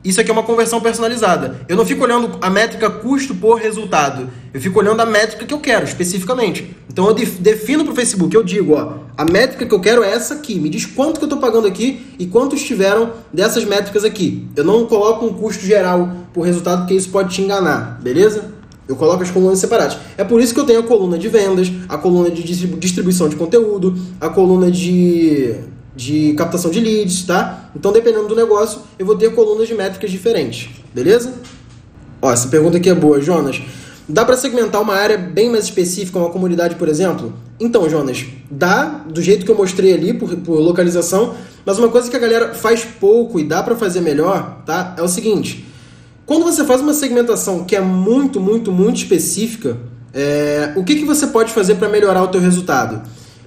[0.06, 1.62] Isso aqui é uma conversão personalizada.
[1.68, 4.30] Eu não fico olhando a métrica custo por resultado.
[4.54, 6.76] Eu fico olhando a métrica que eu quero, especificamente.
[6.88, 10.12] Então eu defino para o Facebook, eu digo, ó, a métrica que eu quero é
[10.12, 10.60] essa aqui.
[10.60, 14.48] Me diz quanto que eu estou pagando aqui e quantos tiveram dessas métricas aqui.
[14.56, 18.54] Eu não coloco um custo geral por resultado, porque isso pode te enganar, beleza?
[18.88, 19.98] Eu coloco as colunas separadas.
[20.16, 23.36] É por isso que eu tenho a coluna de vendas, a coluna de distribuição de
[23.36, 25.56] conteúdo, a coluna de
[25.96, 27.70] de captação de leads, tá?
[27.76, 31.34] Então, dependendo do negócio, eu vou ter colunas de métricas diferentes, beleza?
[32.22, 33.62] Ó, essa pergunta aqui é boa, Jonas.
[34.08, 37.34] Dá para segmentar uma área bem mais específica, uma comunidade, por exemplo?
[37.60, 41.34] Então, Jonas, dá do jeito que eu mostrei ali, por, por localização,
[41.66, 44.94] mas uma coisa que a galera faz pouco e dá para fazer melhor, tá?
[44.98, 45.66] É o seguinte:
[46.26, 49.78] quando você faz uma segmentação que é muito, muito, muito específica,
[50.14, 53.02] é, o que, que você pode fazer para melhorar o teu resultado?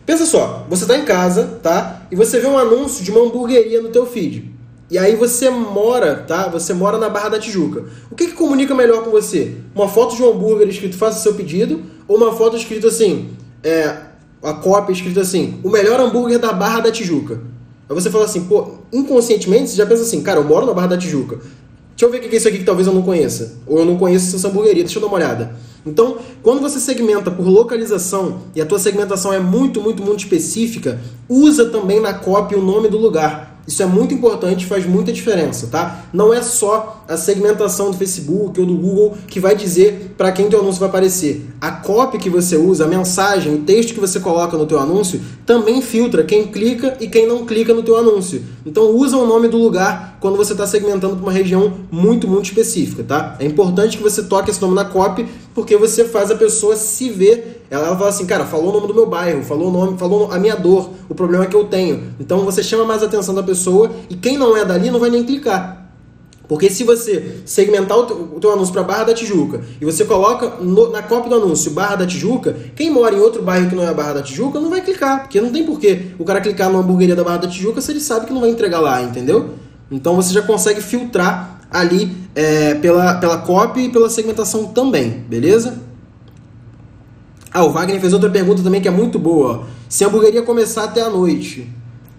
[0.08, 2.06] Pensa só, você está em casa, tá?
[2.10, 4.50] E você vê um anúncio de uma hamburgueria no teu feed.
[4.90, 6.48] E aí você mora, tá?
[6.48, 7.84] Você mora na Barra da Tijuca.
[8.10, 9.56] O que, que comunica melhor com você?
[9.74, 13.98] Uma foto de um hambúrguer escrito faça seu pedido ou uma foto escrito assim, é,
[14.42, 17.42] a cópia escrito assim, o melhor hambúrguer da Barra da Tijuca.
[17.86, 20.86] Aí você fala assim, pô, inconscientemente você já pensa assim, cara, eu moro na Barra
[20.86, 21.38] da Tijuca.
[21.98, 23.56] Deixa eu ver o que é isso aqui que talvez eu não conheça.
[23.66, 25.56] Ou eu não conheço essa hamburgueria, deixa eu dar uma olhada.
[25.84, 31.00] Então, quando você segmenta por localização e a tua segmentação é muito, muito, muito específica,
[31.28, 33.47] usa também na copy o nome do lugar.
[33.68, 36.06] Isso é muito importante, faz muita diferença, tá?
[36.10, 40.48] Não é só a segmentação do Facebook ou do Google que vai dizer para quem
[40.48, 41.46] teu anúncio vai aparecer.
[41.60, 45.20] A copy que você usa, a mensagem, o texto que você coloca no teu anúncio
[45.44, 48.42] também filtra quem clica e quem não clica no teu anúncio.
[48.64, 52.46] Então usa o nome do lugar quando você está segmentando para uma região muito, muito
[52.46, 53.36] específica, tá?
[53.38, 57.10] É importante que você toque esse nome na copy porque você faz a pessoa se
[57.10, 60.32] ver ela, fala assim, cara, falou o nome do meu bairro, falou o nome, falou
[60.32, 62.14] a minha dor, o problema que eu tenho.
[62.18, 65.10] Então você chama mais a atenção da pessoa e quem não é dali não vai
[65.10, 65.78] nem clicar.
[66.48, 70.06] Porque se você segmentar o teu, o teu anúncio para Barra da Tijuca e você
[70.06, 73.76] coloca no, na cópia do anúncio Barra da Tijuca, quem mora em outro bairro que
[73.76, 76.70] não é Barra da Tijuca não vai clicar, porque não tem porquê o cara clicar
[76.70, 79.50] numa hamburgueria da Barra da Tijuca se ele sabe que não vai entregar lá, entendeu?
[79.90, 85.87] Então você já consegue filtrar ali é, pela, pela cópia e pela segmentação também, beleza?
[87.52, 89.66] Ah, o Wagner fez outra pergunta também que é muito boa.
[89.88, 91.66] Se a hamburgueria começar até a noite,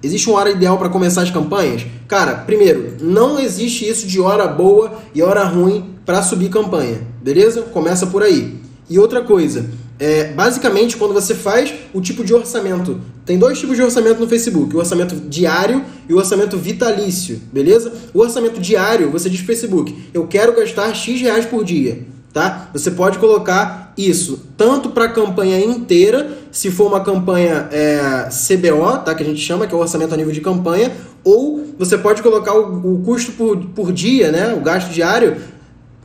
[0.01, 1.85] existe uma hora ideal para começar as campanhas?
[2.07, 7.61] Cara, primeiro, não existe isso de hora boa e hora ruim para subir campanha, beleza?
[7.61, 8.57] Começa por aí.
[8.89, 13.75] E outra coisa, é, basicamente, quando você faz o tipo de orçamento, tem dois tipos
[13.75, 17.93] de orçamento no Facebook: o orçamento diário e o orçamento vitalício, beleza?
[18.15, 22.69] O orçamento diário, você diz Facebook: eu quero gastar X reais por dia tá?
[22.73, 28.97] Você pode colocar isso tanto para a campanha inteira, se for uma campanha é, CBO,
[29.03, 29.13] tá?
[29.13, 30.91] Que a gente chama, que é o orçamento a nível de campanha,
[31.23, 34.53] ou você pode colocar o, o custo por, por dia, né?
[34.53, 35.37] O gasto diário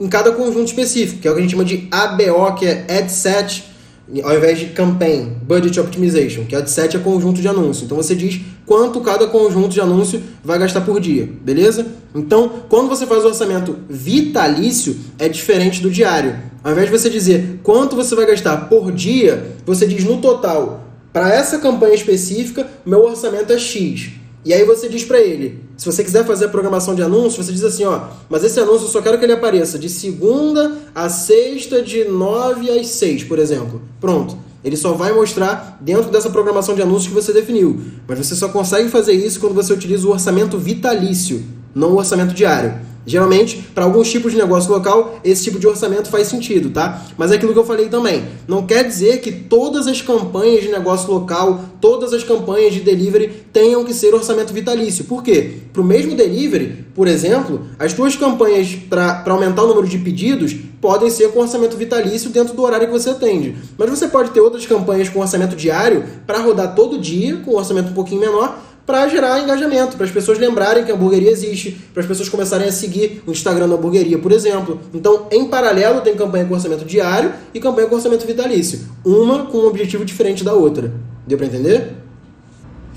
[0.00, 2.86] em cada conjunto específico, que é o que a gente chama de ABO, que é
[2.88, 3.73] Ad Set
[4.22, 7.84] ao invés de campaign, budget optimization, que é de 7 é conjunto de anúncio.
[7.84, 11.86] Então você diz quanto cada conjunto de anúncio vai gastar por dia, beleza?
[12.14, 16.36] Então, quando você faz o orçamento vitalício, é diferente do diário.
[16.62, 20.84] Ao invés de você dizer quanto você vai gastar por dia, você diz no total.
[21.12, 24.10] Para essa campanha específica, meu orçamento é X.
[24.44, 27.52] E aí você diz para ele, se você quiser fazer a programação de anúncios, você
[27.52, 31.08] diz assim, ó, mas esse anúncio eu só quero que ele apareça de segunda a
[31.08, 33.80] sexta, de 9 às 6, por exemplo.
[33.98, 34.36] Pronto.
[34.62, 37.80] Ele só vai mostrar dentro dessa programação de anúncios que você definiu.
[38.08, 41.42] Mas você só consegue fazer isso quando você utiliza o orçamento vitalício,
[41.74, 42.74] não o orçamento diário.
[43.06, 47.02] Geralmente, para alguns tipos de negócio local, esse tipo de orçamento faz sentido, tá?
[47.18, 48.24] Mas é aquilo que eu falei também.
[48.48, 53.44] Não quer dizer que todas as campanhas de negócio local, todas as campanhas de delivery
[53.52, 55.04] tenham que ser orçamento vitalício.
[55.04, 55.50] Por quê?
[55.70, 60.56] Para o mesmo delivery, por exemplo, as tuas campanhas para aumentar o número de pedidos
[60.80, 63.54] podem ser com orçamento vitalício dentro do horário que você atende.
[63.76, 67.56] Mas você pode ter outras campanhas com orçamento diário para rodar todo dia, com um
[67.56, 71.72] orçamento um pouquinho menor, para gerar engajamento, para as pessoas lembrarem que a hamburgueria existe,
[71.92, 74.80] para as pessoas começarem a seguir o Instagram da hamburgueria, por exemplo.
[74.92, 78.80] Então, em paralelo, tem campanha com orçamento diário e campanha com orçamento vitalício.
[79.04, 80.92] Uma com um objetivo diferente da outra.
[81.26, 81.94] Deu para entender?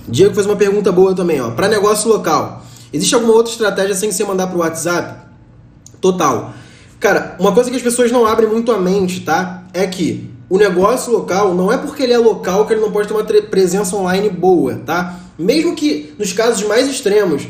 [0.07, 1.51] Diego fez uma pergunta boa também, ó.
[1.51, 5.27] Para negócio local, existe alguma outra estratégia sem ser mandar para o WhatsApp?
[6.01, 6.53] Total.
[6.99, 9.63] Cara, uma coisa que as pessoas não abrem muito a mente, tá?
[9.73, 13.07] É que o negócio local não é porque ele é local que ele não pode
[13.07, 15.19] ter uma presença online boa, tá?
[15.37, 17.47] Mesmo que nos casos mais extremos,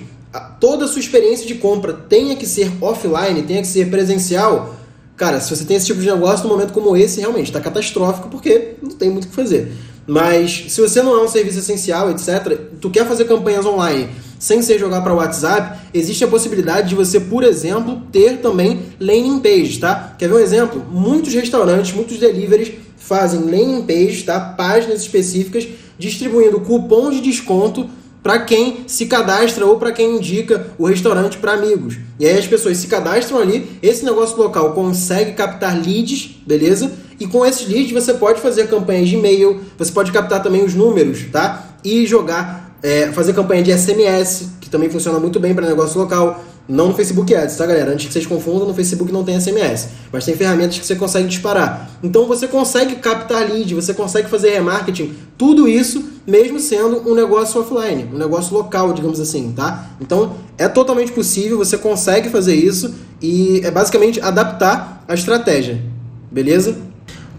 [0.60, 4.76] toda a sua experiência de compra tenha que ser offline, tenha que ser presencial,
[5.15, 8.30] cara, se você tem esse tipo de negócio, num momento como esse, realmente está catastrófico
[8.30, 9.71] porque não tem muito o que fazer.
[10.06, 14.62] Mas se você não é um serviço essencial, etc., tu quer fazer campanhas online sem
[14.62, 19.78] ser jogar para WhatsApp, existe a possibilidade de você, por exemplo, ter também landing pages,
[19.80, 20.15] tá?
[20.17, 20.86] Quer ver um exemplo?
[20.91, 24.40] Muitos restaurantes, muitos deliveries fazem landing pages, tá?
[24.40, 27.90] Páginas específicas distribuindo cupom de desconto
[28.22, 31.98] para quem se cadastra ou para quem indica o restaurante para amigos.
[32.20, 36.92] E aí as pessoas se cadastram ali, esse negócio local consegue captar leads, beleza?
[37.20, 40.76] E com esses leads você pode fazer campanhas de e-mail, você pode captar também os
[40.76, 41.78] números, tá?
[41.84, 46.44] E jogar, é, fazer campanha de SMS, que também funciona muito bem para negócio local.
[46.67, 47.93] Não no Facebook Ads, tá, galera?
[47.93, 49.88] Antes que vocês confundam, no Facebook não tem SMS.
[50.12, 51.89] Mas tem ferramentas que você consegue disparar.
[52.03, 57.62] Então você consegue captar lead, você consegue fazer remarketing, tudo isso mesmo sendo um negócio
[57.62, 59.91] offline, um negócio local, digamos assim, tá?
[60.01, 65.82] Então é totalmente possível, você consegue fazer isso e é basicamente adaptar a estratégia,
[66.30, 66.77] beleza?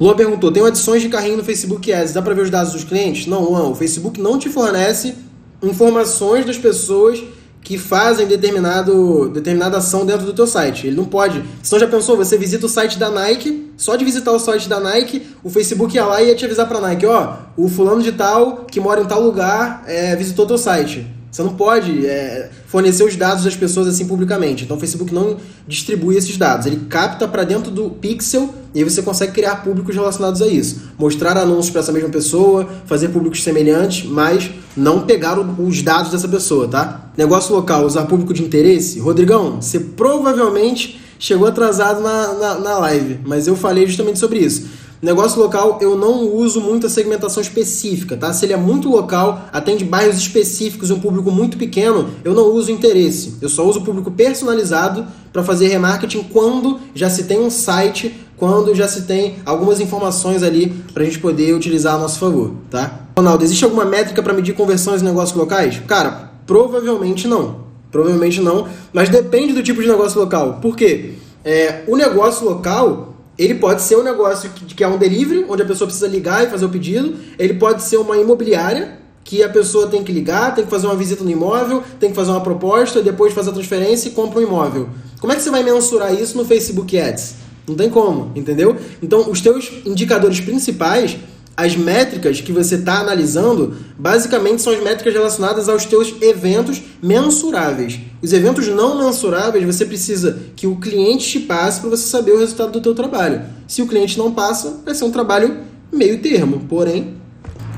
[0.00, 2.84] Luan perguntou: tem adições de carrinho no Facebook Ads, dá para ver os dados dos
[2.84, 3.26] clientes?
[3.26, 5.14] Não, Luan, o Facebook não te fornece
[5.62, 7.22] informações das pessoas
[7.62, 10.86] que fazem determinado, determinada ação dentro do teu site.
[10.86, 11.44] Ele não pode.
[11.62, 14.80] Senão já pensou, você visita o site da Nike, só de visitar o site da
[14.80, 18.12] Nike, o Facebook ia lá e ia te avisar pra Nike, ó, o fulano de
[18.12, 21.17] tal, que mora em tal lugar, é, visitou teu site.
[21.30, 24.64] Você não pode é, fornecer os dados das pessoas assim publicamente.
[24.64, 25.36] Então o Facebook não
[25.66, 26.66] distribui esses dados.
[26.66, 30.82] Ele capta para dentro do pixel e aí você consegue criar públicos relacionados a isso.
[30.98, 36.28] Mostrar anúncios para essa mesma pessoa, fazer públicos semelhantes, mas não pegar os dados dessa
[36.28, 37.10] pessoa, tá?
[37.16, 38.98] Negócio local, usar público de interesse.
[38.98, 44.66] Rodrigão, você provavelmente chegou atrasado na, na, na live, mas eu falei justamente sobre isso.
[45.00, 48.32] Negócio local, eu não uso muita segmentação específica, tá?
[48.32, 52.72] Se ele é muito local, atende bairros específicos, um público muito pequeno, eu não uso
[52.72, 53.34] interesse.
[53.40, 58.74] Eu só uso público personalizado para fazer remarketing quando já se tem um site, quando
[58.74, 63.06] já se tem algumas informações ali para a gente poder utilizar a nosso favor, tá?
[63.16, 65.80] Ronaldo, existe alguma métrica para medir conversões em negócios locais?
[65.86, 67.68] Cara, provavelmente não.
[67.90, 70.58] Provavelmente não, mas depende do tipo de negócio local.
[70.60, 71.14] Por quê?
[71.44, 73.07] É, o negócio local
[73.38, 76.44] ele pode ser um negócio que, que é um delivery, onde a pessoa precisa ligar
[76.44, 77.14] e fazer o pedido.
[77.38, 80.96] Ele pode ser uma imobiliária, que a pessoa tem que ligar, tem que fazer uma
[80.96, 84.42] visita no imóvel, tem que fazer uma proposta, depois fazer a transferência e compra um
[84.42, 84.88] imóvel.
[85.20, 87.34] Como é que você vai mensurar isso no Facebook Ads?
[87.68, 88.74] Não tem como, entendeu?
[89.02, 91.18] Então, os teus indicadores principais
[91.58, 97.98] as métricas que você está analisando, basicamente são as métricas relacionadas aos teus eventos mensuráveis.
[98.22, 102.38] Os eventos não mensuráveis, você precisa que o cliente te passe para você saber o
[102.38, 103.42] resultado do teu trabalho.
[103.66, 105.56] Se o cliente não passa, vai ser um trabalho
[105.92, 107.16] meio termo, porém...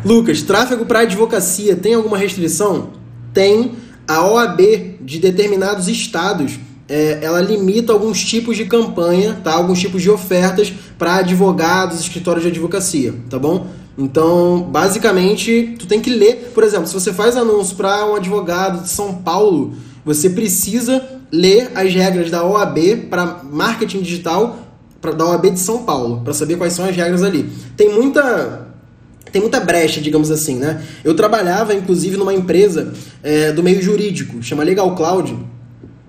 [0.04, 2.90] Lucas, tráfego para advocacia tem alguma restrição?
[3.32, 3.72] Tem.
[4.06, 4.60] A OAB
[5.00, 6.58] de determinados estados
[6.90, 9.52] é, ela limita alguns tipos de campanha, tá?
[9.52, 13.68] alguns tipos de ofertas para advogados, escritórios de advocacia, tá bom?
[13.96, 18.82] Então, basicamente, tu tem que ler, por exemplo, se você faz anúncio para um advogado
[18.82, 19.74] de São Paulo,
[20.04, 21.00] você precisa
[21.30, 24.58] ler as regras da OAB para marketing digital
[25.00, 27.48] pra, da OAB de São Paulo, para saber quais são as regras ali.
[27.76, 28.66] Tem muita
[29.30, 30.82] tem muita brecha, digamos assim, né?
[31.04, 35.36] Eu trabalhava, inclusive, numa empresa é, do meio jurídico, chama Legal Cloud,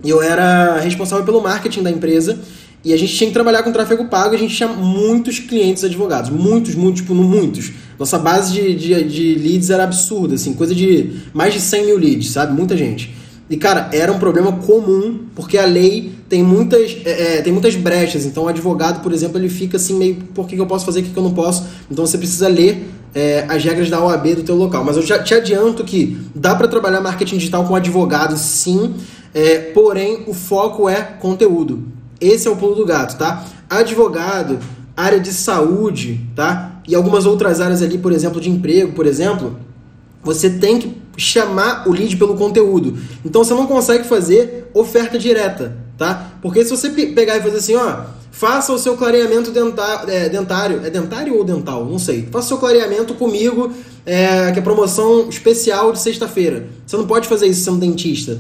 [0.10, 2.40] eu era responsável pelo marketing da empresa.
[2.84, 6.32] E a gente tinha que trabalhar com tráfego pago, a gente tinha muitos clientes advogados,
[6.32, 7.72] muitos, muitos, tipo, muitos.
[8.00, 11.98] Nossa base de, de, de, leads era absurda, assim, coisa de mais de 100 mil
[12.00, 12.54] leads, sabe?
[12.54, 13.14] Muita gente.
[13.52, 17.76] E, cara, era um problema comum, porque a lei tem muitas, é, é tem muitas
[17.76, 18.26] brechas.
[18.26, 21.04] Então, o advogado, por exemplo, ele fica assim, meio, por que eu posso fazer, o
[21.04, 21.66] que eu não posso?
[21.92, 24.86] Então, você precisa ler é, as regras da OAB do teu local.
[24.86, 28.94] Mas eu já te adianto que dá para trabalhar marketing digital com advogado, sim,
[29.34, 31.84] é, porém, o foco é conteúdo.
[32.22, 33.44] Esse é o pulo do gato, tá?
[33.70, 34.60] Advogado,
[34.96, 36.82] área de saúde, tá?
[36.88, 39.58] E algumas outras áreas ali, por exemplo, de emprego, por exemplo,
[40.24, 42.98] você tem que chamar o lead pelo conteúdo.
[43.24, 46.32] Então você não consegue fazer oferta direta, tá?
[46.42, 50.82] Porque se você pegar e fazer assim, ó, faça o seu clareamento dentar, é, dentário,
[50.84, 51.86] é dentário ou dental?
[51.86, 52.28] Não sei.
[52.32, 53.72] Faça o seu clareamento comigo,
[54.06, 56.68] é, que é promoção especial de sexta-feira.
[56.86, 58.40] Você não pode fazer isso sendo dentista,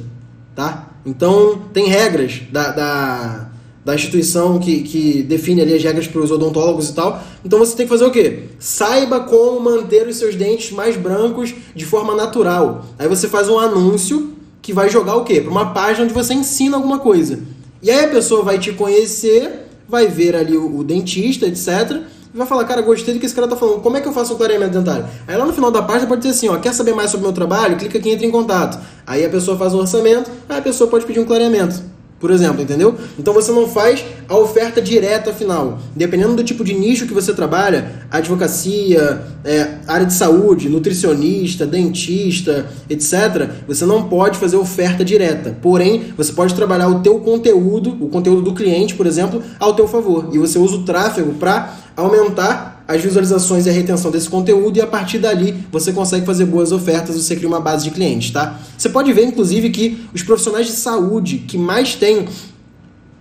[0.55, 0.88] tá?
[1.05, 3.50] Então, tem regras da, da,
[3.84, 7.22] da instituição que, que define ali as regras para os odontólogos e tal.
[7.44, 8.44] Então, você tem que fazer o quê?
[8.60, 12.86] Saiba como manter os seus dentes mais brancos de forma natural.
[13.00, 15.41] Aí você faz um anúncio que vai jogar o quê?
[15.41, 17.39] Para uma página onde você ensina alguma coisa.
[17.82, 22.02] E aí a pessoa vai te conhecer, vai ver ali o, o dentista, etc
[22.34, 24.13] e vai falar, cara, gostei do que esse cara tá falando, como é que eu
[24.13, 25.06] faço o clareamento dentário?
[25.28, 27.28] Aí lá no final da página pode dizer assim, ó, quer saber mais sobre o
[27.28, 27.76] meu trabalho?
[27.76, 28.80] Clica aqui e entra em contato.
[29.06, 31.84] Aí a pessoa faz o orçamento, aí a pessoa pode pedir um clareamento.
[32.21, 32.95] Por exemplo, entendeu?
[33.17, 35.79] Então você não faz a oferta direta final.
[35.95, 42.67] Dependendo do tipo de nicho que você trabalha, advocacia, é, área de saúde, nutricionista, dentista,
[42.88, 45.57] etc., você não pode fazer oferta direta.
[45.62, 49.88] Porém, você pode trabalhar o teu conteúdo, o conteúdo do cliente, por exemplo, ao teu
[49.88, 50.29] favor.
[50.31, 54.82] E você usa o tráfego para aumentar as visualizações e a retenção desse conteúdo e
[54.82, 58.60] a partir dali você consegue fazer boas ofertas, você cria uma base de clientes, tá?
[58.77, 62.27] Você pode ver inclusive que os profissionais de saúde que mais têm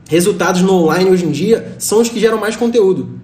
[0.09, 3.21] resultados no online hoje em dia são os que geram mais conteúdo,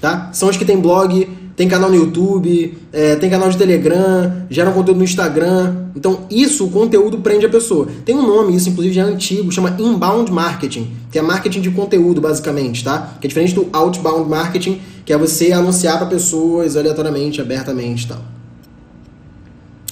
[0.00, 0.30] tá?
[0.32, 4.72] São os que têm blog, tem canal no YouTube, é, tem canal de Telegram, geram
[4.72, 5.88] conteúdo no Instagram.
[5.96, 7.88] Então, isso, o conteúdo prende a pessoa.
[8.04, 11.72] Tem um nome, isso inclusive já é antigo, chama inbound marketing, que é marketing de
[11.72, 13.14] conteúdo, basicamente, tá?
[13.20, 18.06] Que é diferente do outbound marketing, que é você anunciar para pessoas aleatoriamente, abertamente e
[18.06, 18.22] tal.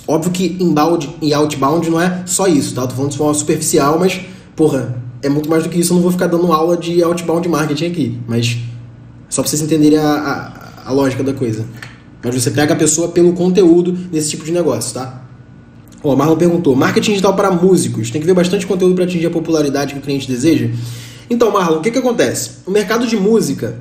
[0.07, 2.87] Óbvio que inbound e outbound não é só isso, tá?
[2.87, 4.21] tô falando de forma superficial, mas,
[4.55, 5.93] porra, é muito mais do que isso.
[5.93, 8.57] Eu não vou ficar dando aula de outbound marketing aqui, mas
[9.29, 10.56] só pra vocês entenderem a,
[10.87, 11.67] a lógica da coisa.
[12.23, 15.23] Mas você pega a pessoa pelo conteúdo nesse tipo de negócio, tá?
[16.03, 18.11] Ó, o Marlon perguntou: marketing digital para músicos.
[18.11, 20.71] Tem que ver bastante conteúdo para atingir a popularidade que o cliente deseja?
[21.29, 22.59] Então, Marlon, o que, que acontece?
[22.67, 23.79] O mercado de música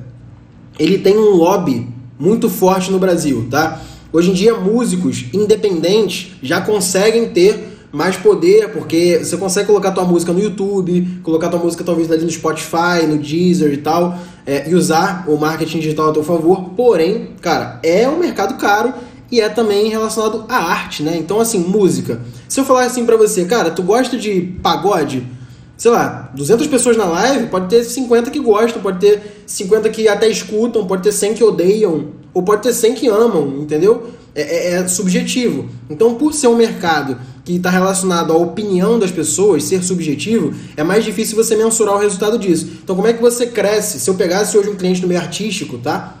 [0.78, 1.88] ele tem um lobby
[2.18, 3.80] muito forte no Brasil, tá?
[4.12, 10.04] Hoje em dia, músicos independentes já conseguem ter mais poder, porque você consegue colocar tua
[10.04, 14.68] música no YouTube, colocar tua música talvez ali no Spotify, no Deezer e tal, é,
[14.68, 16.72] e usar o marketing digital a teu favor.
[16.76, 18.92] Porém, cara, é um mercado caro
[19.32, 21.16] e é também relacionado à arte, né?
[21.16, 22.20] Então, assim, música.
[22.46, 25.26] Se eu falar assim para você, cara, tu gosta de pagode?
[25.74, 30.06] Sei lá, 200 pessoas na live, pode ter 50 que gostam, pode ter 50 que
[30.06, 34.10] até escutam, pode ter 100 que odeiam, ou pode ter 100 que amam, entendeu?
[34.34, 35.70] É, é, é subjetivo.
[35.88, 40.82] Então, por ser um mercado que está relacionado à opinião das pessoas, ser subjetivo, é
[40.82, 42.68] mais difícil você mensurar o resultado disso.
[42.82, 44.00] Então, como é que você cresce?
[44.00, 46.16] Se eu pegasse hoje um cliente no meio artístico, tá?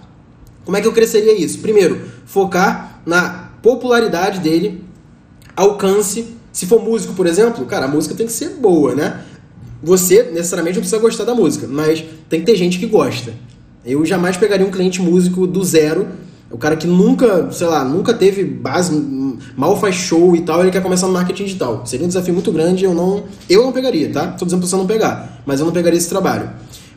[0.64, 1.58] Como é que eu cresceria isso?
[1.58, 4.84] Primeiro, focar na popularidade dele,
[5.56, 6.26] alcance.
[6.52, 9.24] Se for músico, por exemplo, cara, a música tem que ser boa, né?
[9.82, 13.34] Você necessariamente não precisa gostar da música, mas tem que ter gente que gosta.
[13.84, 16.06] Eu jamais pegaria um cliente músico do zero
[16.50, 18.92] o cara que nunca, sei lá, nunca teve base,
[19.56, 21.84] mal faz show e tal, ele quer começar no marketing digital.
[21.84, 24.28] Seria um desafio muito grande, eu não, eu não pegaria, tá?
[24.28, 26.48] Tô dizendo pra você não pegar, mas eu não pegaria esse trabalho.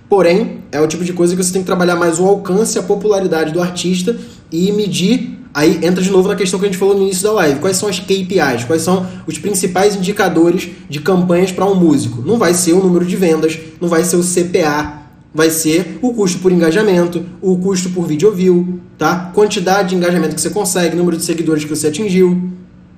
[0.07, 2.83] Porém, é o tipo de coisa que você tem que trabalhar mais o alcance, a
[2.83, 4.15] popularidade do artista
[4.51, 5.37] e medir.
[5.53, 7.59] Aí entra de novo na questão que a gente falou no início da live.
[7.59, 8.65] Quais são as KPIs?
[8.65, 12.23] Quais são os principais indicadores de campanhas para um músico?
[12.23, 14.98] Não vai ser o número de vendas, não vai ser o CPA,
[15.33, 19.31] vai ser o custo por engajamento, o custo por vídeo view, tá?
[19.33, 22.49] Quantidade de engajamento que você consegue, número de seguidores que você atingiu.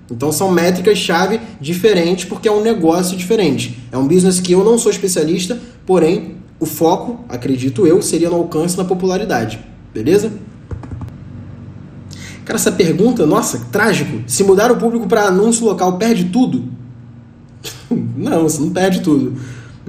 [0.10, 3.80] Então são métricas-chave diferentes porque é um negócio diferente.
[3.92, 8.36] É um business que eu não sou especialista, porém o foco, acredito eu, seria no
[8.36, 9.60] alcance na popularidade.
[9.94, 10.32] Beleza?
[12.46, 14.22] Cara, essa pergunta, nossa, trágico.
[14.28, 16.66] Se mudar o público para anúncio local, perde tudo?
[17.90, 19.38] não, você não perde tudo.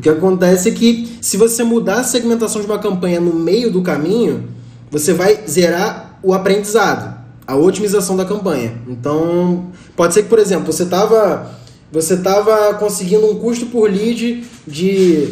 [0.02, 3.70] O que acontece é que se você mudar a segmentação de uma campanha no meio
[3.70, 4.48] do caminho,
[4.90, 8.82] você vai zerar o aprendizado, a otimização da campanha.
[8.88, 11.52] Então, pode ser que, por exemplo, você estava
[11.92, 15.28] você tava conseguindo um custo por lead de,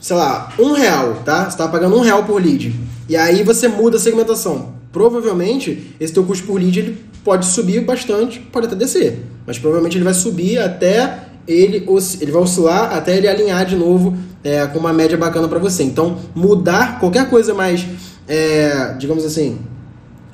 [0.00, 1.42] sei lá, um real, tá?
[1.42, 2.72] Você estava pagando um real por lead.
[3.08, 4.74] E aí você muda a segmentação.
[4.92, 9.18] Provavelmente, esse teu custo por lead ele pode subir bastante, pode até descer.
[9.44, 11.86] Mas provavelmente ele vai subir até ele,
[12.20, 15.82] ele vai oscilar até ele alinhar de novo é, com uma média bacana para você.
[15.82, 17.86] Então, mudar qualquer coisa mais,
[18.28, 19.58] é, digamos assim,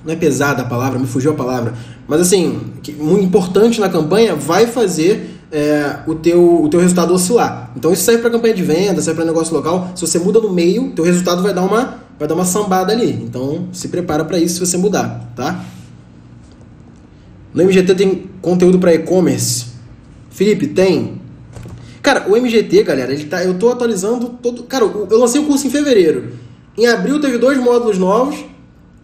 [0.04, 1.74] não é pesada a palavra, me fugiu a palavra,
[2.06, 2.60] mas assim,
[2.98, 7.70] muito importante na campanha vai fazer é, o, teu, o teu resultado oscilar.
[7.76, 9.92] Então isso serve para campanha de venda, serve para negócio local.
[9.94, 13.10] Se você muda no meio, teu resultado vai dar uma, vai dar uma sambada ali.
[13.10, 15.64] Então se prepara para isso se você mudar, tá?
[17.52, 19.66] No MGT tem conteúdo para e-commerce.
[20.38, 21.20] Felipe, tem.
[22.00, 24.62] Cara, o MGT, galera, ele tá, eu tô atualizando todo.
[24.62, 26.32] Cara, eu lancei o curso em fevereiro.
[26.76, 28.44] Em abril teve dois módulos novos.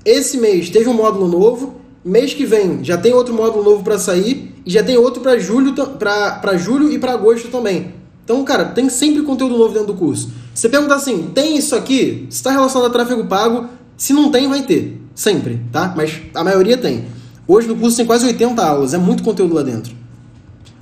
[0.05, 1.81] Esse mês teve um módulo novo.
[2.05, 4.55] Mês que vem já tem outro módulo novo para sair.
[4.64, 7.94] E já tem outro para julho, pra, julho e para agosto também.
[8.25, 10.31] Então, cara, tem sempre conteúdo novo dentro do curso.
[10.55, 12.29] Você pergunta assim, tem isso aqui?
[12.31, 15.00] Se está relacionado a tráfego pago, se não tem, vai ter.
[15.17, 15.92] Sempre, tá?
[15.96, 17.06] Mas a maioria tem.
[17.48, 20.04] Hoje no curso tem quase 80 aulas, é muito conteúdo lá dentro.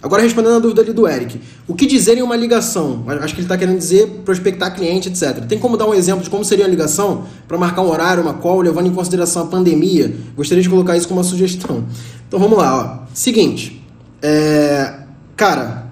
[0.02, 3.04] Agora, respondendo a dúvida ali do Eric, o que dizer em uma ligação?
[3.06, 5.44] Acho que ele está querendo dizer prospectar cliente, etc.
[5.46, 8.34] Tem como dar um exemplo de como seria a ligação para marcar um horário, uma
[8.34, 10.12] call, levando em consideração a pandemia?
[10.36, 11.84] Gostaria de colocar isso como uma sugestão.
[12.26, 13.06] Então vamos lá.
[13.06, 13.14] Ó.
[13.14, 13.80] Seguinte,
[14.20, 14.92] é...
[15.36, 15.82] cara,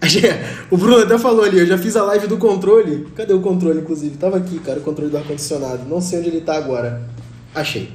[0.70, 3.08] O Bruno até falou ali, eu já fiz a live do controle.
[3.16, 4.16] Cadê o controle, inclusive?
[4.16, 5.80] Tava aqui, cara, o controle do ar-condicionado.
[5.88, 7.02] Não sei onde ele tá agora.
[7.54, 7.90] Achei.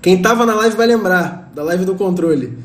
[0.00, 2.56] Quem tava na live vai lembrar da live do controle.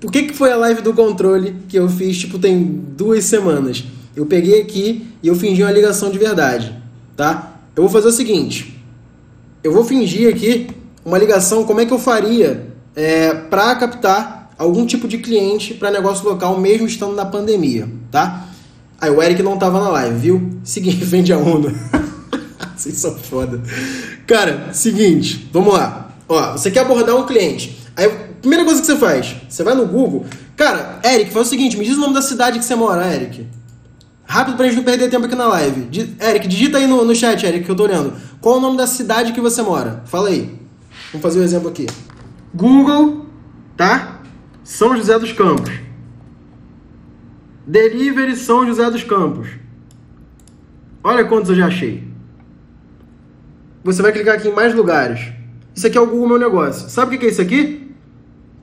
[0.00, 3.84] Por que, que foi a live do controle que eu fiz, tipo, tem duas semanas?
[4.14, 6.74] Eu peguei aqui e eu fingi uma ligação de verdade,
[7.16, 7.60] tá?
[7.74, 8.80] Eu vou fazer o seguinte.
[9.62, 10.68] Eu vou fingir aqui
[11.04, 15.90] uma ligação, como é que eu faria é, para captar algum tipo de cliente para
[15.90, 18.48] negócio local, mesmo estando na pandemia, tá?
[19.00, 20.50] Aí o Eric não tava na live, viu?
[20.64, 21.72] Seguinte, vende a onda.
[22.76, 23.60] Vocês são foda.
[24.26, 26.12] Cara, seguinte, vamos lá.
[26.28, 27.76] Ó, você quer abordar um cliente.
[27.96, 28.08] Aí,
[28.40, 30.26] primeira coisa que você faz, você vai no Google.
[30.56, 33.46] Cara, Eric, faz o seguinte, me diz o nome da cidade que você mora, Eric.
[34.24, 35.88] Rápido pra gente não perder tempo aqui na live.
[36.20, 38.12] Eric, digita aí no, no chat, Eric, que eu tô olhando.
[38.40, 40.02] Qual o nome da cidade que você mora?
[40.04, 40.58] Fala aí.
[41.12, 41.86] Vamos fazer um exemplo aqui.
[42.54, 43.26] Google,
[43.76, 44.20] tá?
[44.62, 45.72] São José dos Campos.
[47.66, 49.48] Delivery São José dos Campos.
[51.02, 52.06] Olha quantos eu já achei.
[53.82, 55.32] Você vai clicar aqui em mais lugares.
[55.74, 56.90] Isso aqui é o Google Meu Negócio.
[56.90, 57.87] Sabe o que é isso aqui?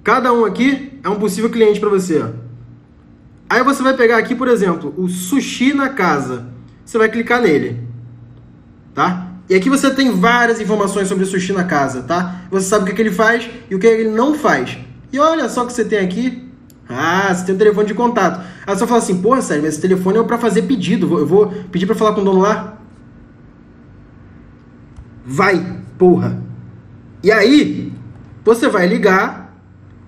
[0.06, 2.24] Cada um aqui é um possível cliente para você.
[3.50, 6.46] Aí você vai pegar aqui, por exemplo, o Sushi na Casa.
[6.86, 7.82] Você vai clicar nele.
[8.94, 9.32] Tá?
[9.50, 12.42] E aqui você tem várias informações sobre o sushi na casa, tá?
[12.50, 14.78] Você sabe o que, é que ele faz e o que ele não faz.
[15.12, 16.50] E olha só o que você tem aqui.
[16.90, 18.44] Ah, você tem um telefone de contato.
[18.66, 21.20] Aí você fala assim, porra, sério, mas esse telefone é para fazer pedido.
[21.20, 22.80] Eu vou pedir para falar com o dono lá?
[25.26, 26.42] Vai, porra.
[27.24, 27.94] E aí,
[28.44, 29.45] você vai ligar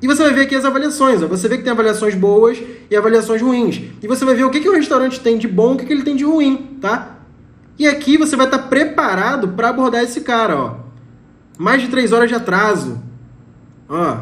[0.01, 1.21] e você vai ver aqui as avaliações.
[1.23, 1.27] Ó.
[1.27, 2.57] Você vê que tem avaliações boas
[2.89, 3.81] e avaliações ruins.
[4.01, 5.85] E você vai ver o que, que o restaurante tem de bom e o que,
[5.85, 7.17] que ele tem de ruim, tá?
[7.79, 10.75] E aqui você vai estar preparado para abordar esse cara, ó.
[11.57, 13.01] Mais de três horas de atraso.
[13.89, 14.17] Ó.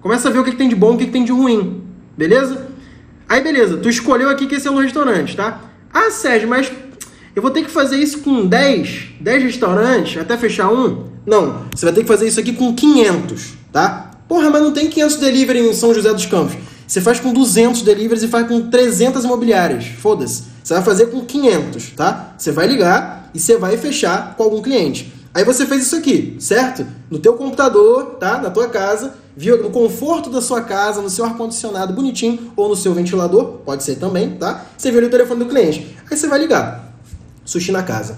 [0.00, 1.32] Começa a ver o que, que tem de bom e o que, que tem de
[1.32, 1.84] ruim.
[2.16, 2.68] Beleza?
[3.28, 3.76] Aí, beleza.
[3.76, 5.60] Tu escolheu aqui que esse é um restaurante, tá?
[5.92, 6.72] Ah, Sérgio, mas
[7.34, 11.12] eu vou ter que fazer isso com 10, 10 restaurantes até fechar um?
[11.24, 11.66] Não.
[11.74, 14.11] Você vai ter que fazer isso aqui com 500, tá?
[14.32, 16.56] Porra, mas não tem 500 delivery em São José dos Campos.
[16.86, 19.84] Você faz com 200 deliveries e faz com 300 imobiliárias.
[19.84, 20.44] Foda-se.
[20.64, 22.32] Você vai fazer com 500, tá?
[22.38, 25.12] Você vai ligar e você vai fechar com algum cliente.
[25.34, 26.86] Aí você fez isso aqui, certo?
[27.10, 28.38] No teu computador, tá?
[28.38, 29.62] Na tua casa, viu?
[29.62, 33.96] No conforto da sua casa, no seu ar-condicionado bonitinho ou no seu ventilador, pode ser
[33.96, 34.64] também, tá?
[34.78, 35.94] Você viu ali o telefone do cliente.
[36.10, 36.90] Aí você vai ligar.
[37.44, 38.16] Sushi na casa.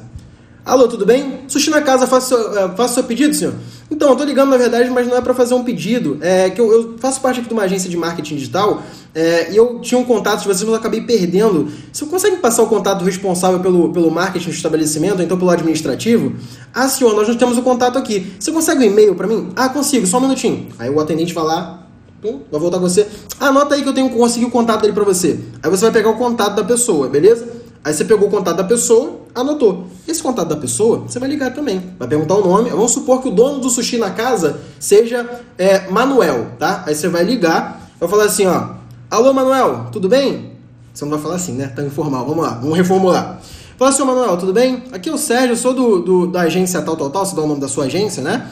[0.65, 1.41] Alô, tudo bem?
[1.47, 3.53] Sushi na casa, faça seu, faça seu pedido, senhor?
[3.91, 6.17] Então, eu tô ligando na verdade, mas não é para fazer um pedido.
[6.23, 8.83] É que eu, eu, faço parte aqui de uma agência de marketing digital
[9.15, 11.71] é, e eu tinha um contato de vocês, mas eu acabei perdendo.
[11.93, 15.51] Você consegue passar o contato do responsável pelo, pelo marketing do estabelecimento, ou então pelo
[15.51, 16.33] administrativo?
[16.73, 18.33] Ah, senhor, nós não temos o contato aqui.
[18.41, 19.51] Você consegue um e-mail para mim?
[19.55, 20.69] Ah, consigo, só um minutinho.
[20.79, 21.87] Aí o atendente vai lá,
[22.23, 23.07] vai voltar com você.
[23.39, 25.39] Anota aí que eu tenho consegui o contato dele para você.
[25.63, 27.64] Aí você vai pegar o contato da pessoa, beleza?
[27.85, 29.89] Aí você pegou o contato da pessoa, anotou.
[30.09, 31.83] Esse contato da pessoa, você vai ligar também.
[31.99, 32.71] Vai perguntar o nome.
[32.71, 35.29] Vamos supor que o dono do sushi na casa seja
[35.59, 36.83] é, Manuel, tá?
[36.87, 38.69] Aí você vai ligar, vai falar assim, ó.
[39.11, 40.53] Alô, Manuel, tudo bem?
[40.95, 41.67] Você não vai falar assim, né?
[41.67, 42.25] Tá informal.
[42.27, 43.39] Vamos lá, vamos reformular.
[43.77, 44.85] Fala assim, Manuel, tudo bem?
[44.91, 47.27] Aqui é o Sérgio, sou do, do, da agência tal, tal, tal.
[47.27, 48.49] Você dá o nome da sua agência, né?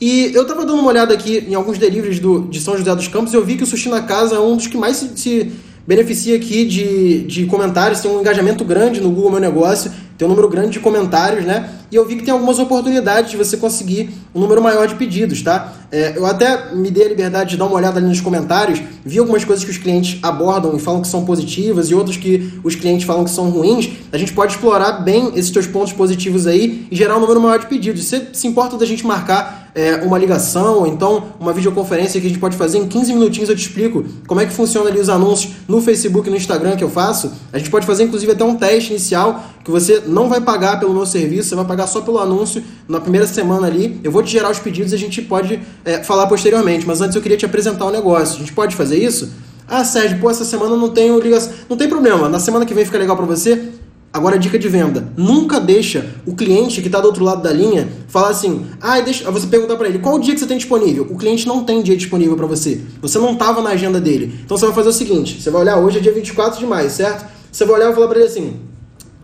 [0.00, 3.08] E eu tava dando uma olhada aqui em alguns deliveries do, de São José dos
[3.08, 5.16] Campos e eu vi que o Sushi na Casa é um dos que mais se,
[5.16, 5.52] se
[5.86, 10.30] beneficia aqui de, de comentários, tem um engajamento grande no Google Meu Negócio, tem um
[10.30, 11.70] número grande de comentários, né?
[11.90, 15.42] E eu vi que tem algumas oportunidades de você conseguir um número maior de pedidos,
[15.42, 15.72] tá?
[15.90, 19.18] É, eu até me dei a liberdade de dar uma olhada ali nos comentários, vi
[19.18, 22.74] algumas coisas que os clientes abordam e falam que são positivas e outras que os
[22.74, 23.90] clientes falam que são ruins.
[24.12, 27.58] A gente pode explorar bem esses teus pontos positivos aí e gerar um número maior
[27.58, 28.04] de pedidos.
[28.04, 32.30] Você se importa da gente marcar é, uma ligação, ou então uma videoconferência que a
[32.30, 33.50] gente pode fazer em 15 minutinhos.
[33.50, 36.76] Eu te explico como é que funciona ali os anúncios no Facebook e no Instagram
[36.76, 37.30] que eu faço.
[37.52, 40.94] A gente pode fazer inclusive até um teste inicial que você não vai pagar pelo
[40.94, 44.00] meu serviço, você vai pagar só pelo anúncio na primeira semana ali.
[44.02, 46.86] Eu vou te gerar os pedidos e a gente pode é, falar posteriormente.
[46.86, 48.36] Mas antes eu queria te apresentar o um negócio.
[48.36, 49.30] A gente pode fazer isso?
[49.68, 51.52] Ah, Sérgio, pô, essa semana não tenho ligação.
[51.68, 53.72] Não tem problema, na semana que vem fica legal para você.
[54.16, 57.88] Agora, dica de venda: nunca deixa o cliente que está do outro lado da linha
[58.08, 58.64] falar assim.
[58.80, 59.30] Ah, deixa.
[59.30, 61.06] Você perguntar para ele qual o dia que você tem disponível.
[61.10, 62.80] O cliente não tem dia disponível para você.
[63.02, 64.40] Você não estava na agenda dele.
[64.44, 66.88] Então você vai fazer o seguinte: você vai olhar, hoje é dia 24 de maio,
[66.88, 67.26] certo?
[67.52, 68.56] Você vai olhar e falar para ele assim: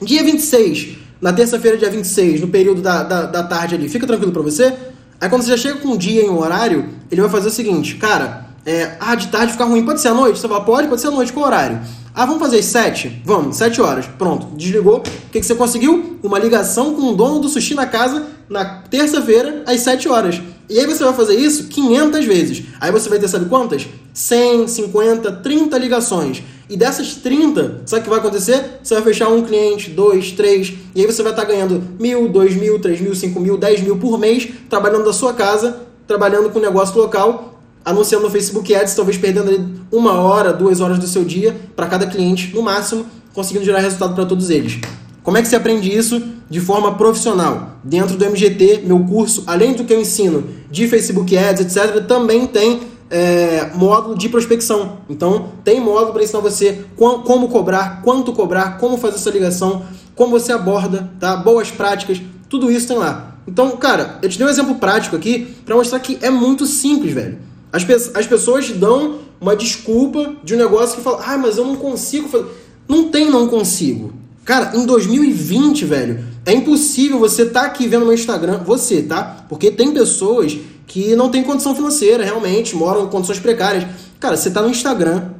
[0.05, 4.33] dia 26, na terça-feira, dia 26, no período da, da, da tarde ali, fica tranquilo
[4.33, 4.73] para você?
[5.21, 7.51] Aí quando você já chega com um dia e um horário, ele vai fazer o
[7.51, 10.39] seguinte: cara, é, ah, de tarde fica ruim, pode ser à noite?
[10.39, 11.81] Você fala, pode, pode ser à noite, qual horário?
[12.15, 13.23] Ah, vamos fazer às 7?
[13.25, 14.07] Vamos, 7 horas.
[14.19, 14.99] Pronto, desligou.
[14.99, 16.19] O que, que você conseguiu?
[16.23, 20.41] Uma ligação com o dono do sushi na casa na terça-feira, às 7 horas.
[20.69, 22.65] E aí você vai fazer isso 500 vezes.
[22.81, 23.87] Aí você vai ter, sabe quantas?
[24.13, 26.43] 100, 50, 30 ligações.
[26.73, 28.79] E dessas 30, sabe o que vai acontecer?
[28.83, 32.57] Você vai fechar um cliente, dois, três, e aí você vai estar ganhando mil, dois
[32.57, 36.59] mil, três mil, cinco mil, dez mil por mês, trabalhando da sua casa, trabalhando com
[36.59, 39.63] negócio local, anunciando no Facebook Ads, talvez perdendo ali
[39.93, 43.05] uma hora, duas horas do seu dia para cada cliente, no máximo,
[43.35, 44.79] conseguindo gerar resultado para todos eles.
[45.23, 47.77] Como é que se aprende isso de forma profissional?
[47.85, 52.47] Dentro do MGT, meu curso, além do que eu ensino de Facebook Ads, etc., também
[52.47, 52.81] tem
[53.13, 54.99] é, módulo de prospecção.
[55.09, 59.85] Então, tem módulo para ensinar você como cobrar, quanto cobrar, como fazer essa ligação,
[60.17, 61.37] como você aborda, tá?
[61.37, 63.37] Boas práticas, tudo isso tem lá.
[63.47, 67.13] Então, cara, eu te dei um exemplo prático aqui para mostrar que é muito simples,
[67.13, 67.39] velho.
[67.71, 71.67] As, pe as pessoas dão uma desculpa de um negócio que fala, ah, mas eu
[71.67, 72.47] não consigo fazer.
[72.89, 74.13] Não tem não consigo.
[74.45, 79.45] Cara, em 2020, velho, é impossível você estar tá aqui vendo no Instagram, você, tá?
[79.49, 83.87] Porque tem pessoas que não têm condição financeira, realmente, moram em condições precárias.
[84.19, 85.31] Cara, você tá no Instagram,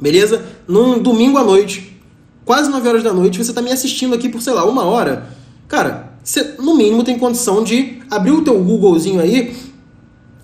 [0.00, 0.44] beleza?
[0.68, 1.98] Num domingo à noite,
[2.44, 5.26] quase 9 horas da noite, você tá me assistindo aqui por, sei lá, uma hora.
[5.66, 9.56] Cara, você no mínimo tem condição de abrir o teu Googlezinho aí,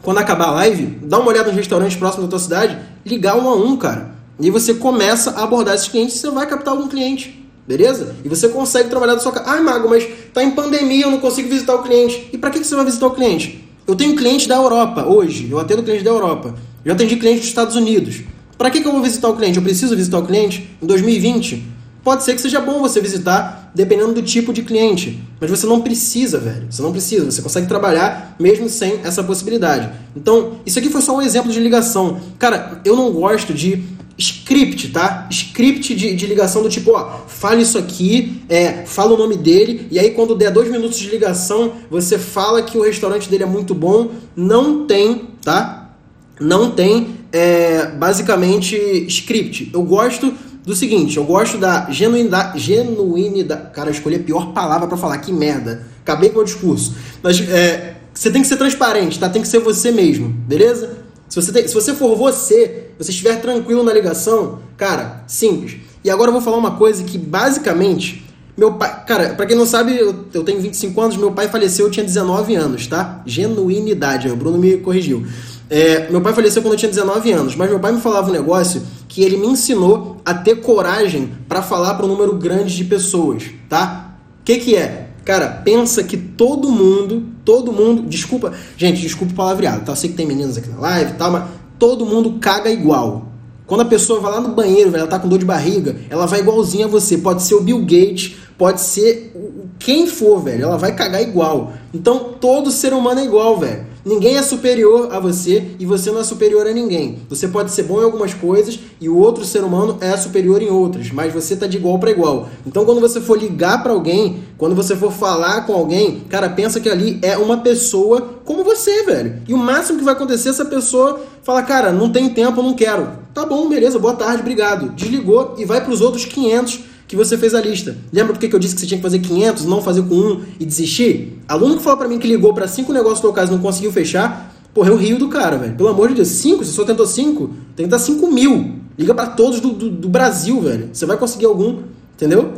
[0.02, 3.46] quando acabar a live, dar uma olhada nos restaurantes próximos da tua cidade, ligar um
[3.46, 4.14] a um, cara.
[4.40, 7.39] E você começa a abordar esses clientes, você vai captar algum cliente.
[7.70, 8.16] Beleza?
[8.24, 9.48] E você consegue trabalhar da sua casa.
[9.48, 10.04] Ai, Mago, mas
[10.34, 12.28] tá em pandemia, eu não consigo visitar o cliente.
[12.32, 13.64] E para que, que você vai visitar o cliente?
[13.86, 16.56] Eu tenho cliente da Europa hoje, eu atendo cliente da Europa.
[16.84, 18.22] Eu atendi cliente dos Estados Unidos.
[18.58, 19.56] Para que, que eu vou visitar o cliente?
[19.56, 21.64] Eu preciso visitar o cliente em 2020?
[22.02, 25.22] Pode ser que seja bom você visitar, dependendo do tipo de cliente.
[25.40, 26.66] Mas você não precisa, velho.
[26.68, 27.30] Você não precisa.
[27.30, 29.88] Você consegue trabalhar mesmo sem essa possibilidade.
[30.16, 32.18] Então, isso aqui foi só um exemplo de ligação.
[32.36, 33.84] Cara, eu não gosto de
[34.20, 35.26] script, tá?
[35.30, 39.88] Script de, de ligação do tipo, ó, fala isso aqui, é, fala o nome dele,
[39.90, 43.46] e aí quando der dois minutos de ligação, você fala que o restaurante dele é
[43.46, 44.10] muito bom.
[44.36, 45.94] Não tem, tá?
[46.38, 48.76] Não tem, é, basicamente,
[49.08, 49.70] script.
[49.72, 50.32] Eu gosto
[50.64, 55.18] do seguinte, eu gosto da genuinidade, genuinidade cara, eu escolhi a pior palavra para falar,
[55.18, 55.86] que merda.
[56.02, 56.94] Acabei com o discurso.
[57.22, 59.30] Mas é, você tem que ser transparente, tá?
[59.30, 60.98] Tem que ser você mesmo, beleza?
[61.30, 65.76] Se você, tem, se você for você, você estiver tranquilo na ligação, cara, simples.
[66.02, 68.26] E agora eu vou falar uma coisa que basicamente
[68.60, 71.86] meu pai, cara, para quem não sabe, eu, eu, tenho 25 anos, meu pai faleceu,
[71.86, 73.22] eu tinha 19 anos, tá?
[73.24, 75.24] Genuinidade, o Bruno me corrigiu.
[75.70, 78.32] É, meu pai faleceu quando eu tinha 19 anos, mas meu pai me falava um
[78.32, 82.84] negócio que ele me ensinou a ter coragem para falar para um número grande de
[82.84, 84.16] pessoas, tá?
[84.40, 85.09] O que que é?
[85.24, 89.92] Cara, pensa que todo mundo, todo mundo, desculpa, gente, desculpa o palavreado, tá?
[89.92, 91.44] Eu sei que tem meninas aqui na live e tal, mas
[91.78, 93.26] todo mundo caga igual.
[93.66, 96.40] Quando a pessoa vai lá no banheiro, ela tá com dor de barriga, ela vai
[96.40, 97.18] igualzinha a você.
[97.18, 99.32] Pode ser o Bill Gates, pode ser
[99.78, 100.64] quem for, velho.
[100.64, 101.72] Ela vai cagar igual.
[101.94, 103.86] Então, todo ser humano é igual, velho.
[104.10, 107.20] Ninguém é superior a você e você não é superior a ninguém.
[107.28, 110.68] Você pode ser bom em algumas coisas e o outro ser humano é superior em
[110.68, 112.48] outras, mas você tá de igual para igual.
[112.66, 116.80] Então, quando você for ligar para alguém, quando você for falar com alguém, cara, pensa
[116.80, 119.42] que ali é uma pessoa como você, velho.
[119.46, 122.74] E o máximo que vai acontecer é essa pessoa fala, cara, não tem tempo, não
[122.74, 123.10] quero.
[123.32, 124.88] Tá bom, beleza, boa tarde, obrigado.
[124.88, 127.96] Desligou e vai para os outros 500 que você fez a lista.
[128.12, 130.42] Lembra por que eu disse que você tinha que fazer 500, não fazer com um
[130.60, 131.40] e desistir?
[131.48, 134.54] Aluno que falou para mim que ligou para cinco negócios locais e não conseguiu fechar,
[134.72, 135.74] porra, eu rio do cara, velho.
[135.74, 136.64] Pelo amor de Deus, cinco?
[136.64, 137.50] Você só tentou cinco?
[137.88, 138.76] Dar cinco mil.
[138.96, 140.90] Liga para todos do, do, do Brasil, velho.
[140.92, 141.80] Você vai conseguir algum,
[142.14, 142.52] entendeu?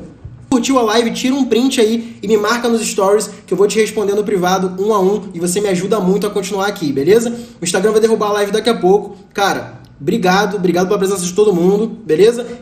[0.50, 3.66] curtiu a live, tira um print aí e me marca nos stories que eu vou
[3.66, 6.92] te responder no privado um a um e você me ajuda muito a continuar aqui,
[6.92, 7.34] beleza?
[7.58, 9.16] O Instagram vai derrubar a live daqui a pouco.
[9.32, 12.61] Cara, obrigado, obrigado pela presença de todo mundo, beleza?